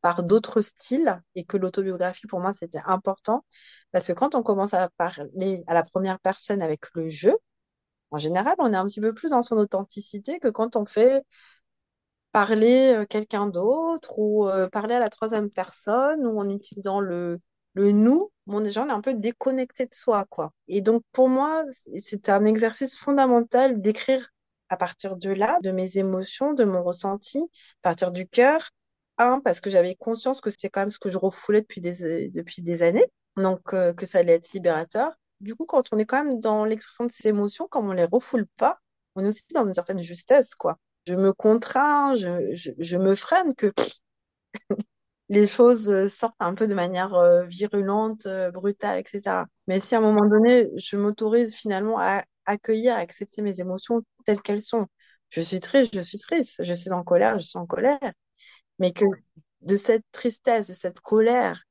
[0.00, 3.44] par d'autres styles et que l'autobiographie, pour moi, c'était important.
[3.92, 7.36] Parce que quand on commence à parler à la première personne avec le jeu,
[8.10, 11.24] en général, on est un petit peu plus dans son authenticité que quand on fait
[12.34, 17.40] parler euh, quelqu'un d'autre ou euh, parler à la troisième personne ou en utilisant le,
[17.74, 20.52] le nous, bon, déjà, on est un peu déconnecté de soi, quoi.
[20.68, 21.64] Et donc, pour moi,
[21.98, 24.30] c'est un exercice fondamental d'écrire
[24.68, 28.70] à partir de là, de mes émotions, de mon ressenti, à partir du cœur.
[29.18, 32.28] Un, parce que j'avais conscience que c'est quand même ce que je refoulais depuis des,
[32.30, 35.12] depuis des années, donc euh, que ça allait être libérateur.
[35.40, 38.04] Du coup, quand on est quand même dans l'expression de ces émotions, comme on les
[38.06, 38.80] refoule pas,
[39.14, 40.78] on est aussi dans une certaine justesse, quoi.
[41.06, 43.72] Je me contrains, je, me freine que
[45.28, 49.46] les choses euh, sortent un peu de manière euh, virulente, euh, brutale, etc.
[49.66, 54.02] Mais si à un moment donné, je m'autorise finalement à accueillir, à accepter mes émotions
[54.24, 54.86] telles qu'elles sont.
[55.30, 56.62] Je suis triste, je suis triste.
[56.62, 57.98] Je suis en colère, je suis en colère.
[58.78, 59.04] Mais que
[59.62, 61.64] de cette tristesse, de cette colère,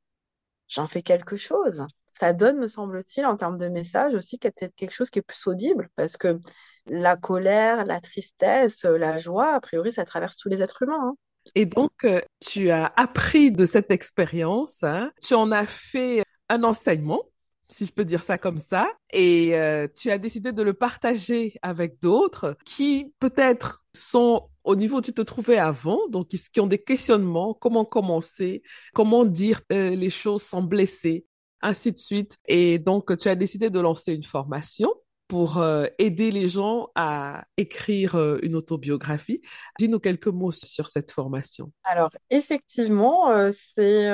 [0.67, 1.85] j'en fais quelque chose.
[2.13, 5.89] Ça donne, me semble-t-il, en termes de message aussi, quelque chose qui est plus audible.
[5.95, 6.39] Parce que
[6.85, 10.99] la colère, la tristesse, la joie, a priori, ça traverse tous les êtres humains.
[11.01, 11.15] Hein.
[11.55, 16.63] Et donc, euh, tu as appris de cette expérience, hein, tu en as fait un
[16.63, 17.23] enseignement,
[17.69, 21.55] si je peux dire ça comme ça, et euh, tu as décidé de le partager
[21.61, 26.67] avec d'autres qui peut-être sont au niveau où tu te trouvais avant, donc qui ont
[26.67, 31.25] des questionnements, comment commencer, comment dire euh, les choses sans blesser,
[31.63, 32.37] ainsi de suite.
[32.45, 34.93] Et donc, tu as décidé de lancer une formation
[35.27, 39.41] pour euh, aider les gens à écrire euh, une autobiographie.
[39.79, 41.71] Dis-nous quelques mots sur cette formation.
[41.85, 44.09] Alors, effectivement, euh, c'est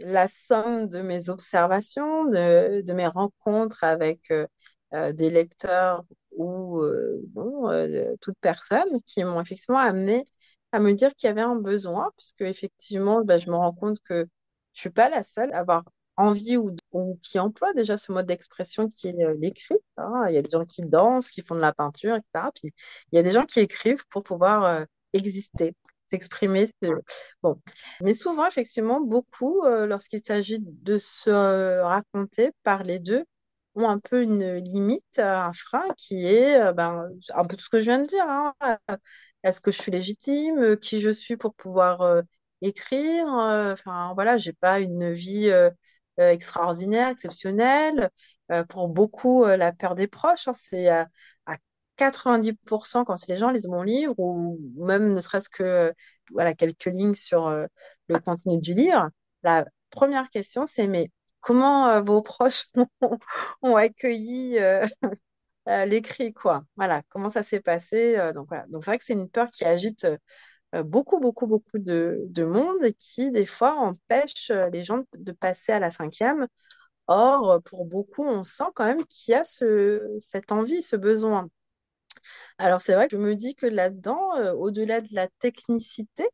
[0.00, 4.32] la somme de mes observations, de, mes rencontres avec
[4.92, 6.04] des lecteurs
[6.36, 6.82] ou
[7.28, 10.24] bon, toute personne qui m'ont effectivement amené
[10.72, 13.98] à me dire qu'il y avait un besoin, puisque effectivement, bah, je me rends compte
[14.02, 14.26] que
[14.74, 15.84] je suis pas la seule à avoir
[16.16, 16.74] envie ou,
[17.22, 19.76] qui emploie déjà ce mode d'expression qui est euh, l'écrit.
[19.96, 20.26] Hein.
[20.28, 22.50] Il y a des gens qui dansent, qui font de la peinture, etc.
[22.54, 22.72] Puis
[23.12, 25.74] il y a des gens qui écrivent pour pouvoir euh, exister,
[26.10, 26.68] s'exprimer.
[27.42, 27.60] Bon.
[28.00, 33.24] Mais souvent, effectivement, beaucoup, euh, lorsqu'il s'agit de se raconter par les deux,
[33.76, 37.80] ont un peu une limite, un frein qui est ben, un peu tout ce que
[37.80, 38.24] je viens de dire.
[38.28, 38.54] Hein.
[39.42, 40.76] Est-ce que je suis légitime?
[40.76, 42.22] Qui je suis pour pouvoir
[42.62, 43.26] écrire?
[43.26, 45.50] Enfin, voilà, j'ai pas une vie
[46.18, 48.10] extraordinaire, exceptionnel.
[48.50, 51.06] Euh, pour beaucoup, euh, la peur des proches, hein, c'est à
[51.96, 55.94] 90% quand les gens lisent mon livre ou même ne serait-ce que
[56.32, 59.10] voilà, quelques lignes sur le contenu du livre.
[59.44, 62.66] La première question, c'est mais comment vos proches
[63.62, 64.58] ont, accueilli
[65.86, 66.64] l'écrit, quoi?
[66.76, 68.16] Voilà, comment ça s'est passé.
[68.34, 68.66] donc voilà.
[68.68, 70.18] Donc c'est vrai que c'est une peur qui agite euh,
[70.82, 75.78] beaucoup, beaucoup, beaucoup de, monde qui, des fois, empêche euh, les gens de passer à
[75.78, 76.48] la cinquième.
[77.06, 81.48] Or, euh, pour beaucoup, on sent quand même qu'il y a cette envie, ce besoin.
[82.58, 86.28] Alors, c'est vrai que je me dis que là-dedans, au-delà de la technicité,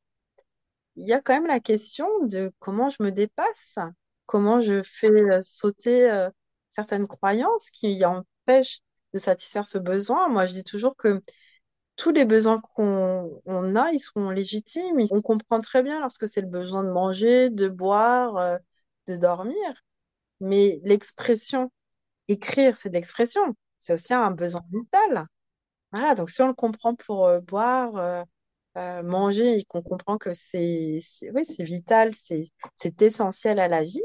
[0.96, 3.78] il y a quand même la question de comment je me dépasse,
[4.26, 6.28] comment je fais sauter
[6.68, 8.80] certaines croyances qui empêchent
[9.12, 10.28] de satisfaire ce besoin.
[10.28, 11.22] Moi, je dis toujours que
[12.00, 14.98] tous les besoins qu'on a, ils sont légitimes.
[15.10, 18.56] On comprend très bien lorsque c'est le besoin de manger, de boire, euh,
[19.06, 19.56] de dormir.
[20.40, 21.70] Mais l'expression,
[22.28, 23.54] écrire, c'est de l'expression.
[23.78, 25.26] C'est aussi un besoin vital.
[25.92, 28.24] Voilà, donc si on le comprend pour euh, boire,
[28.78, 31.00] euh, manger et qu'on comprend que c'est
[31.34, 34.02] oui, vital, c'est essentiel à la vie,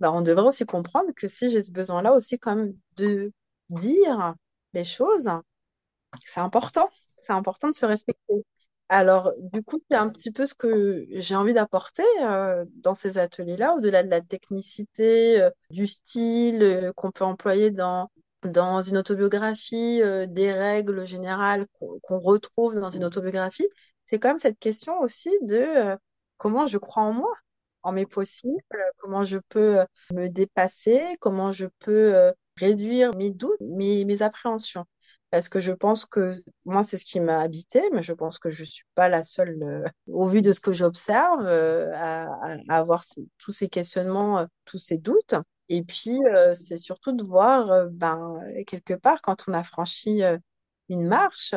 [0.00, 3.32] bah, on devrait aussi comprendre que si j'ai ce besoin-là aussi quand même de
[3.70, 4.34] dire
[4.74, 5.30] les choses,
[6.26, 8.44] c'est important c'est important de se respecter.
[8.88, 13.18] Alors, du coup, c'est un petit peu ce que j'ai envie d'apporter euh, dans ces
[13.18, 18.10] ateliers-là, au-delà de la technicité, euh, du style euh, qu'on peut employer dans,
[18.44, 21.66] dans une autobiographie, des règles générales
[22.02, 23.66] qu'on retrouve dans une autobiographie.
[24.04, 25.96] C'est quand même cette question aussi de
[26.36, 27.32] comment je crois en moi,
[27.82, 28.62] en mes possibles,
[28.98, 29.78] comment je peux
[30.12, 34.86] me dépasser, comment je peux réduire mes doutes, mes, mes appréhensions
[35.30, 38.50] parce que je pense que moi, c'est ce qui m'a habité, mais je pense que
[38.50, 42.28] je ne suis pas la seule, euh, au vu de ce que j'observe, euh, à,
[42.68, 43.04] avoir
[43.38, 45.34] tous ces questionnements, euh, tous ces doutes.
[45.68, 46.20] Et puis,
[46.54, 50.22] c'est surtout de voir, ben, quelque part, quand on a franchi
[50.88, 51.56] une marche,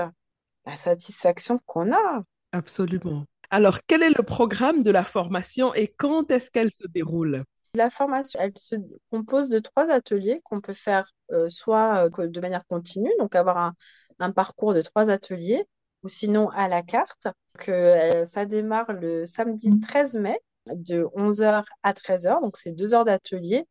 [0.65, 2.24] la satisfaction qu'on a.
[2.51, 3.26] Absolument.
[3.51, 7.43] Alors, quel est le programme de la formation et quand est-ce qu'elle se déroule?
[7.76, 8.76] La formation, elle se
[9.11, 13.74] compose de trois ateliers qu'on peut faire euh, soit euh, de manière continue, donc avoir
[14.20, 15.65] un, parcours de trois ateliers,
[16.03, 17.28] ou sinon à la carte.
[17.57, 22.93] Que euh, ça démarre le samedi 13 mai de 11h à 13h, donc c'est deux
[22.93, 23.65] heures d'atelier.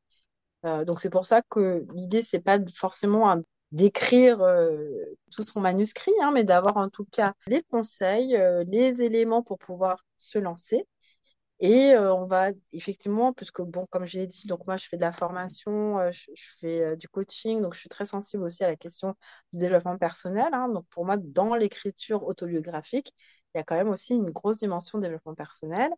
[0.64, 4.38] Donc c'est pour ça que l'idée, c'est pas forcément un- d'écrire
[5.30, 10.04] tout son manuscrit, hein, mais d'avoir en tout cas les conseils, les éléments pour pouvoir
[10.16, 10.86] se lancer.
[11.60, 15.02] Et euh, on va effectivement, puisque bon, comme j'ai dit, donc moi je fais de
[15.02, 16.30] la formation, euh, je,
[16.60, 19.16] fais euh, du coaching, donc je suis très sensible aussi à la question
[19.52, 20.48] du développement personnel.
[20.52, 20.68] hein.
[20.68, 23.12] donc pour moi, dans l'écriture autobiographique,
[23.54, 25.90] il y a quand même aussi une grosse dimension de développement personnel.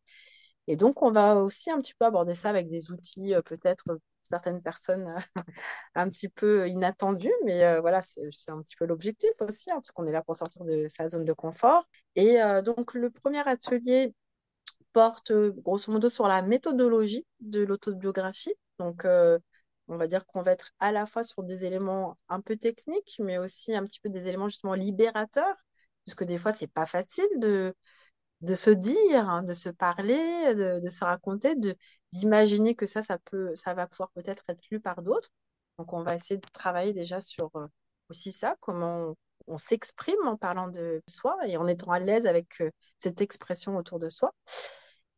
[0.67, 3.97] Et donc on va aussi un petit peu aborder ça avec des outils peut-être pour
[4.23, 5.15] certaines personnes
[5.95, 10.07] un petit peu inattendus, mais voilà, c'est un petit peu l'objectif aussi, hein, parce qu'on
[10.07, 11.87] est là pour sortir de sa zone de confort.
[12.17, 14.15] Et donc le premier atelier
[14.93, 18.55] porte euh, grosso modo sur la méthodologie de l'autobiographie.
[18.79, 19.39] Donc, euh,
[19.89, 23.17] on va dire qu'on va être à la fois sur des éléments un peu techniques,
[23.21, 25.57] mais aussi un petit peu des éléments justement libérateurs,
[26.05, 27.75] puisque des fois, c'est pas facile de,
[28.43, 31.55] de se dire, hein, de se parler, de, se raconter,
[32.13, 35.31] d'imaginer que ça, ça peut, ça va pouvoir peut-être être lu par d'autres.
[35.79, 37.67] Donc, on va essayer de travailler déjà sur euh,
[38.11, 39.17] aussi ça, comment
[39.47, 43.77] on, s'exprime en parlant de soi et en étant à l'aise avec euh, cette expression
[43.77, 44.35] autour de soi.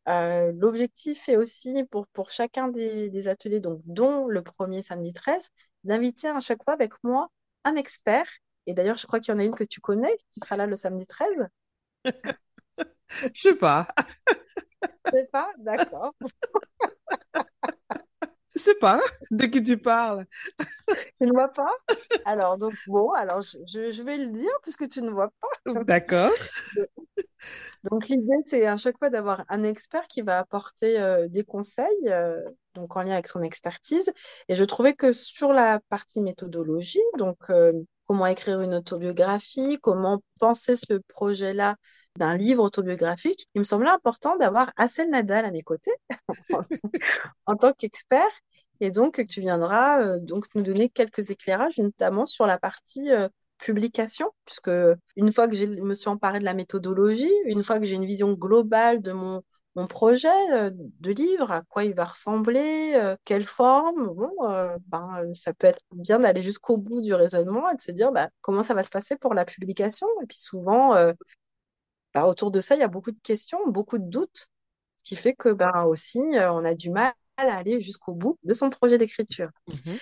[0.09, 5.13] Euh, l'objectif est aussi pour, pour chacun des, des ateliers, donc, dont le premier samedi
[5.13, 5.49] 13,
[5.83, 7.29] d'inviter à chaque fois avec moi
[7.63, 8.27] un expert.
[8.65, 10.67] Et d'ailleurs, je crois qu'il y en a une que tu connais qui sera là
[10.67, 11.47] le samedi 13.
[13.33, 13.87] Je sais pas.
[15.05, 16.13] Je sais pas, d'accord.
[18.55, 19.01] Je sais pas
[19.31, 20.25] de qui tu parles.
[21.19, 21.71] Tu ne vois pas?
[22.25, 25.73] Alors, donc, bon, alors je, je- je vais le dire puisque tu ne vois pas.
[25.85, 26.33] D'accord.
[27.83, 31.85] Donc, l'idée, c'est à chaque fois d'avoir un expert qui va apporter euh, des conseils,
[32.07, 32.39] euh,
[32.75, 34.11] donc en lien avec son expertise.
[34.47, 37.73] Et je trouvais que sur la partie méthodologie, donc euh,
[38.13, 41.77] comment écrire une autobiographie, comment penser ce projet-là
[42.19, 45.95] d'un livre autobiographique, il me semblait important d'avoir Assel Nadal à mes côtés
[47.47, 48.29] en tant qu'expert.
[48.81, 53.29] Et donc, tu viendras euh, donc nous donner quelques éclairages, notamment sur la partie euh,
[53.57, 54.69] publication, puisque
[55.15, 58.05] une fois que je me suis emparée de la méthodologie, une fois que j'ai une
[58.05, 59.41] vision globale de mon,
[59.75, 64.77] mon projet euh, de livre, à quoi il va ressembler, euh, quelle forme, bon, euh,
[64.87, 68.29] ben, ça peut être bien d'aller jusqu'au bout du raisonnement et de se dire bah,
[68.41, 70.07] comment ça va se passer pour la publication?
[70.21, 70.95] Et puis souvent,
[72.13, 74.49] bah, autour de ça, il y a beaucoup de questions, beaucoup de doutes,
[75.03, 78.53] ce qui fait que ben, aussi, on a du mal à aller jusqu'au bout de
[78.53, 79.49] son projet d'écriture.
[79.67, 79.97] Mhm.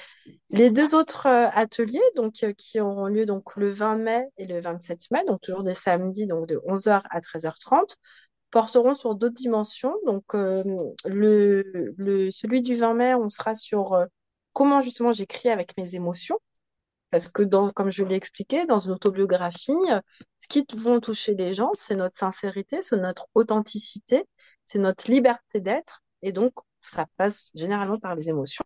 [0.50, 4.46] Les deux autres euh, ateliers, donc, euh, qui auront lieu donc, le 20 mai et
[4.46, 7.96] le 27 mai, donc toujours des samedis donc, de 11h à 13h30,
[8.52, 9.96] porteront sur d'autres dimensions.
[10.06, 10.64] Donc, euh,
[11.06, 14.06] celui du 20 mai, on sera sur euh,
[14.54, 16.40] comment justement j'écris avec mes émotions.
[17.12, 20.00] Parce que, comme je l'ai expliqué, dans une autobiographie, euh,
[20.40, 24.26] ce qui vont toucher les gens, c'est notre sincérité, c'est notre authenticité,
[24.66, 26.04] c'est notre liberté d'être.
[26.22, 28.66] Et donc, ça passe généralement par les émotions.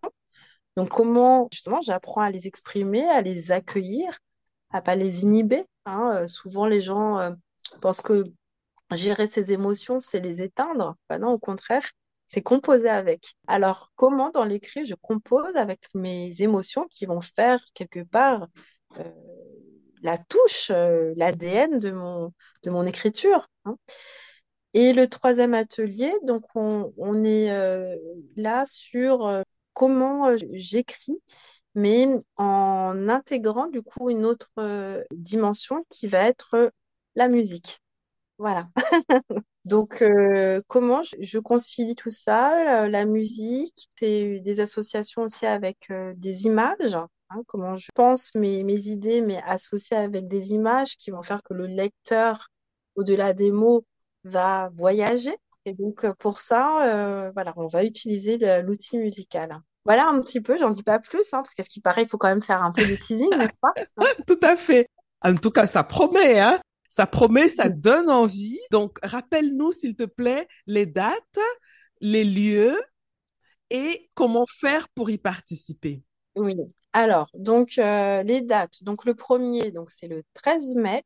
[0.78, 4.20] Donc, comment justement j'apprends à les exprimer, à les accueillir,
[4.72, 5.66] à pas les inhiber.
[5.86, 6.28] hein.
[6.28, 7.36] Souvent, les gens
[7.82, 8.26] pensent que
[8.92, 10.96] gérer ses émotions, c'est les éteindre.
[11.10, 11.92] Bah non, au contraire,
[12.28, 13.36] c'est composer avec.
[13.48, 18.48] Alors, comment dans l'écrit je compose avec mes émotions qui vont faire quelque part
[18.98, 19.04] euh,
[20.02, 23.48] la touche, euh, l'ADN de mon, écriture.
[23.66, 23.78] hein.
[24.74, 27.96] Et le troisième atelier, donc on, est euh,
[28.36, 31.22] là sur comment j'écris,
[31.76, 34.52] mais en intégrant du coup une autre
[35.12, 36.72] dimension qui va être
[37.16, 37.80] la musique.
[38.38, 38.68] Voilà.
[39.66, 45.46] Donc, euh, comment je, je concilie tout ça, euh, la musique, c'est des associations aussi
[45.46, 46.96] avec euh, des images,
[47.30, 51.42] hein, comment je pense mes, mes idées, mais associées avec des images qui vont faire
[51.44, 52.50] que le lecteur,
[52.96, 53.86] au-delà des mots,
[54.24, 55.36] va voyager.
[55.66, 59.60] Et donc, euh, pour ça, euh, voilà, on va utiliser l'outil musical.
[59.86, 62.08] Voilà un petit peu, j'en dis pas plus, hein, parce qu'à ce qui paraît, il
[62.08, 63.74] faut quand même faire un peu de teasing, n'est-ce pas?
[64.28, 64.88] Tout à fait.
[65.22, 66.60] En tout cas, ça promet, hein?
[66.96, 68.58] Ça promet, ça donne envie.
[68.72, 71.40] Donc, rappelle-nous, s'il te plaît, les dates,
[72.00, 72.82] les lieux
[73.70, 76.04] et comment faire pour y participer.
[76.38, 76.56] Oui.
[76.94, 78.82] Alors, donc, euh, les dates.
[78.82, 81.04] Donc, le premier, donc, c'est le 13 mai.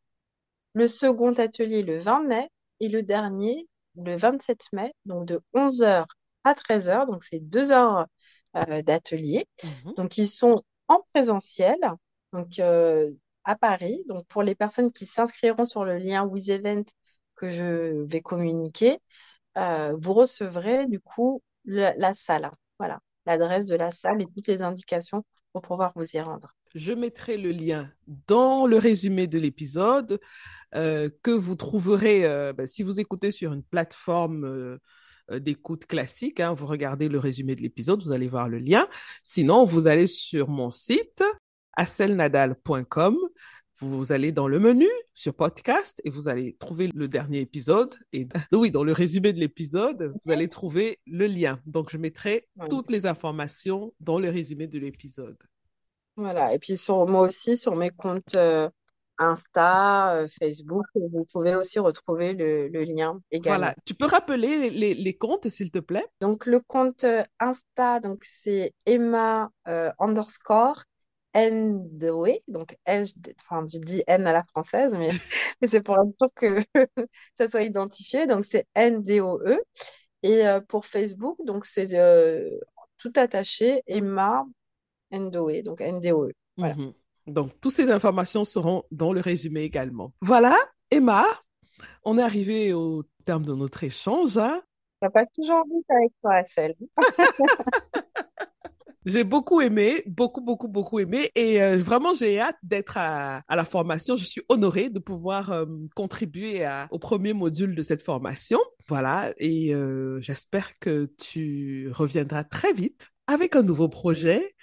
[0.74, 6.06] Le second atelier le 20 mai et le dernier le 27 mai, donc de 11h
[6.44, 7.08] à 13h.
[7.08, 8.06] Donc, c'est deux heures
[8.56, 9.48] euh, d'atelier.
[9.64, 9.94] Mhm.
[9.96, 11.80] Donc, ils sont en présentiel,
[12.32, 13.12] donc euh,
[13.44, 14.04] à Paris.
[14.08, 16.84] Donc, pour les personnes qui s'inscriront sur le lien WizEvent
[17.36, 19.00] que je vais communiquer,
[19.58, 22.52] euh, vous recevrez du coup la, salle.
[22.78, 25.24] voilà, l'adresse de la salle et toutes les indications
[25.54, 26.54] pour pouvoir vous y rendre.
[26.76, 27.92] Je mettrai le lien
[28.28, 30.20] dans le résumé de l'épisode
[30.76, 34.78] euh, que vous trouverez euh, ben, si vous écoutez sur une plateforme
[35.32, 36.40] d'écoute classique.
[36.40, 38.88] Hein, vous regardez le résumé de l'épisode, vous allez voir le lien.
[39.24, 41.24] Sinon, vous allez sur mon site
[41.80, 43.18] aselnadal.com.
[43.80, 47.96] Vous allez dans le menu sur podcast et vous allez trouver le dernier épisode.
[48.12, 51.62] Et oui, dans le résumé de l'épisode, vous allez trouver le lien.
[51.66, 55.38] Donc, je mettrai toutes les informations dans le résumé de l'épisode.
[56.18, 56.54] Voilà.
[56.54, 58.70] Et puis, sur moi aussi, sur mes comptes euh,
[59.18, 63.58] Insta, euh, Facebook, vous pouvez aussi retrouver le, lien également.
[63.60, 63.76] Voilà.
[63.86, 66.08] Tu peux rappeler les, comptes, s'il te plaît?
[66.20, 69.50] Donc, le compte euh, Insta, donc c'est Emma
[69.98, 70.84] underscore
[71.34, 73.06] N-D-O-E, donc N,
[73.42, 75.10] enfin, je dis N à la française, mais,
[75.68, 76.60] c'est pour être sûr que
[77.38, 78.28] ça soit identifié.
[78.28, 79.60] Donc, c'est N-D-O-E.
[80.22, 82.50] Et euh, pour Facebook, donc c'est euh,
[82.98, 84.46] tout attaché, Emma
[85.12, 86.34] N-D-O-E, donc N-D-O-E.
[86.58, 86.76] Voilà.
[86.76, 86.94] Mhm.
[87.28, 90.12] Donc, toutes ces informations seront dans le résumé également.
[90.22, 90.58] Voilà,
[90.92, 91.26] Emma,
[92.04, 94.38] on est arrivé au terme de notre échange.
[94.38, 94.62] Hein?
[95.02, 96.76] Ça passe toujours vite avec toi, Celle.
[99.06, 101.32] J'ai beaucoup aimé, beaucoup, beaucoup, beaucoup aimé.
[101.36, 104.16] Et euh, vraiment, j'ai hâte d'être à, la formation.
[104.16, 108.60] Je suis honorée de pouvoir euh, contribuer au premier module de cette formation.
[108.88, 109.34] Voilà.
[109.38, 114.54] Et euh, j'espère que tu reviendras très vite avec un nouveau projet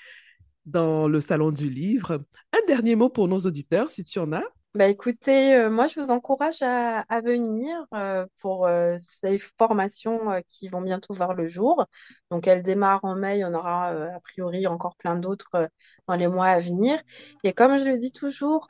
[0.66, 2.24] dans le salon du livre.
[2.52, 4.44] Un dernier mot pour nos auditeurs, si tu en as.
[4.76, 10.68] Bah écoutez, euh, moi je vous encourage à, venir euh, pour euh, ces formations qui
[10.68, 11.86] vont bientôt voir le jour.
[12.30, 15.70] Donc elles démarrent en mai, il y en aura a priori encore plein d'autres
[16.06, 17.00] dans les mois à venir.
[17.42, 18.68] Et comme je le dis toujours,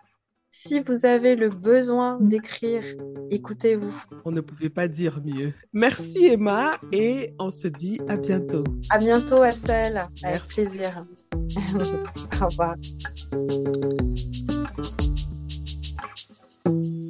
[0.50, 2.84] si vous avez le besoin d'écrire,
[3.32, 3.92] écoutez-vous.
[4.24, 5.54] On ne pouvait pas dire mieux.
[5.72, 8.62] Merci Emma et on se dit à bientôt.
[8.90, 11.04] À bientôt Estelle, avec plaisir.
[12.40, 12.76] Au revoir.
[16.66, 17.05] Thank you.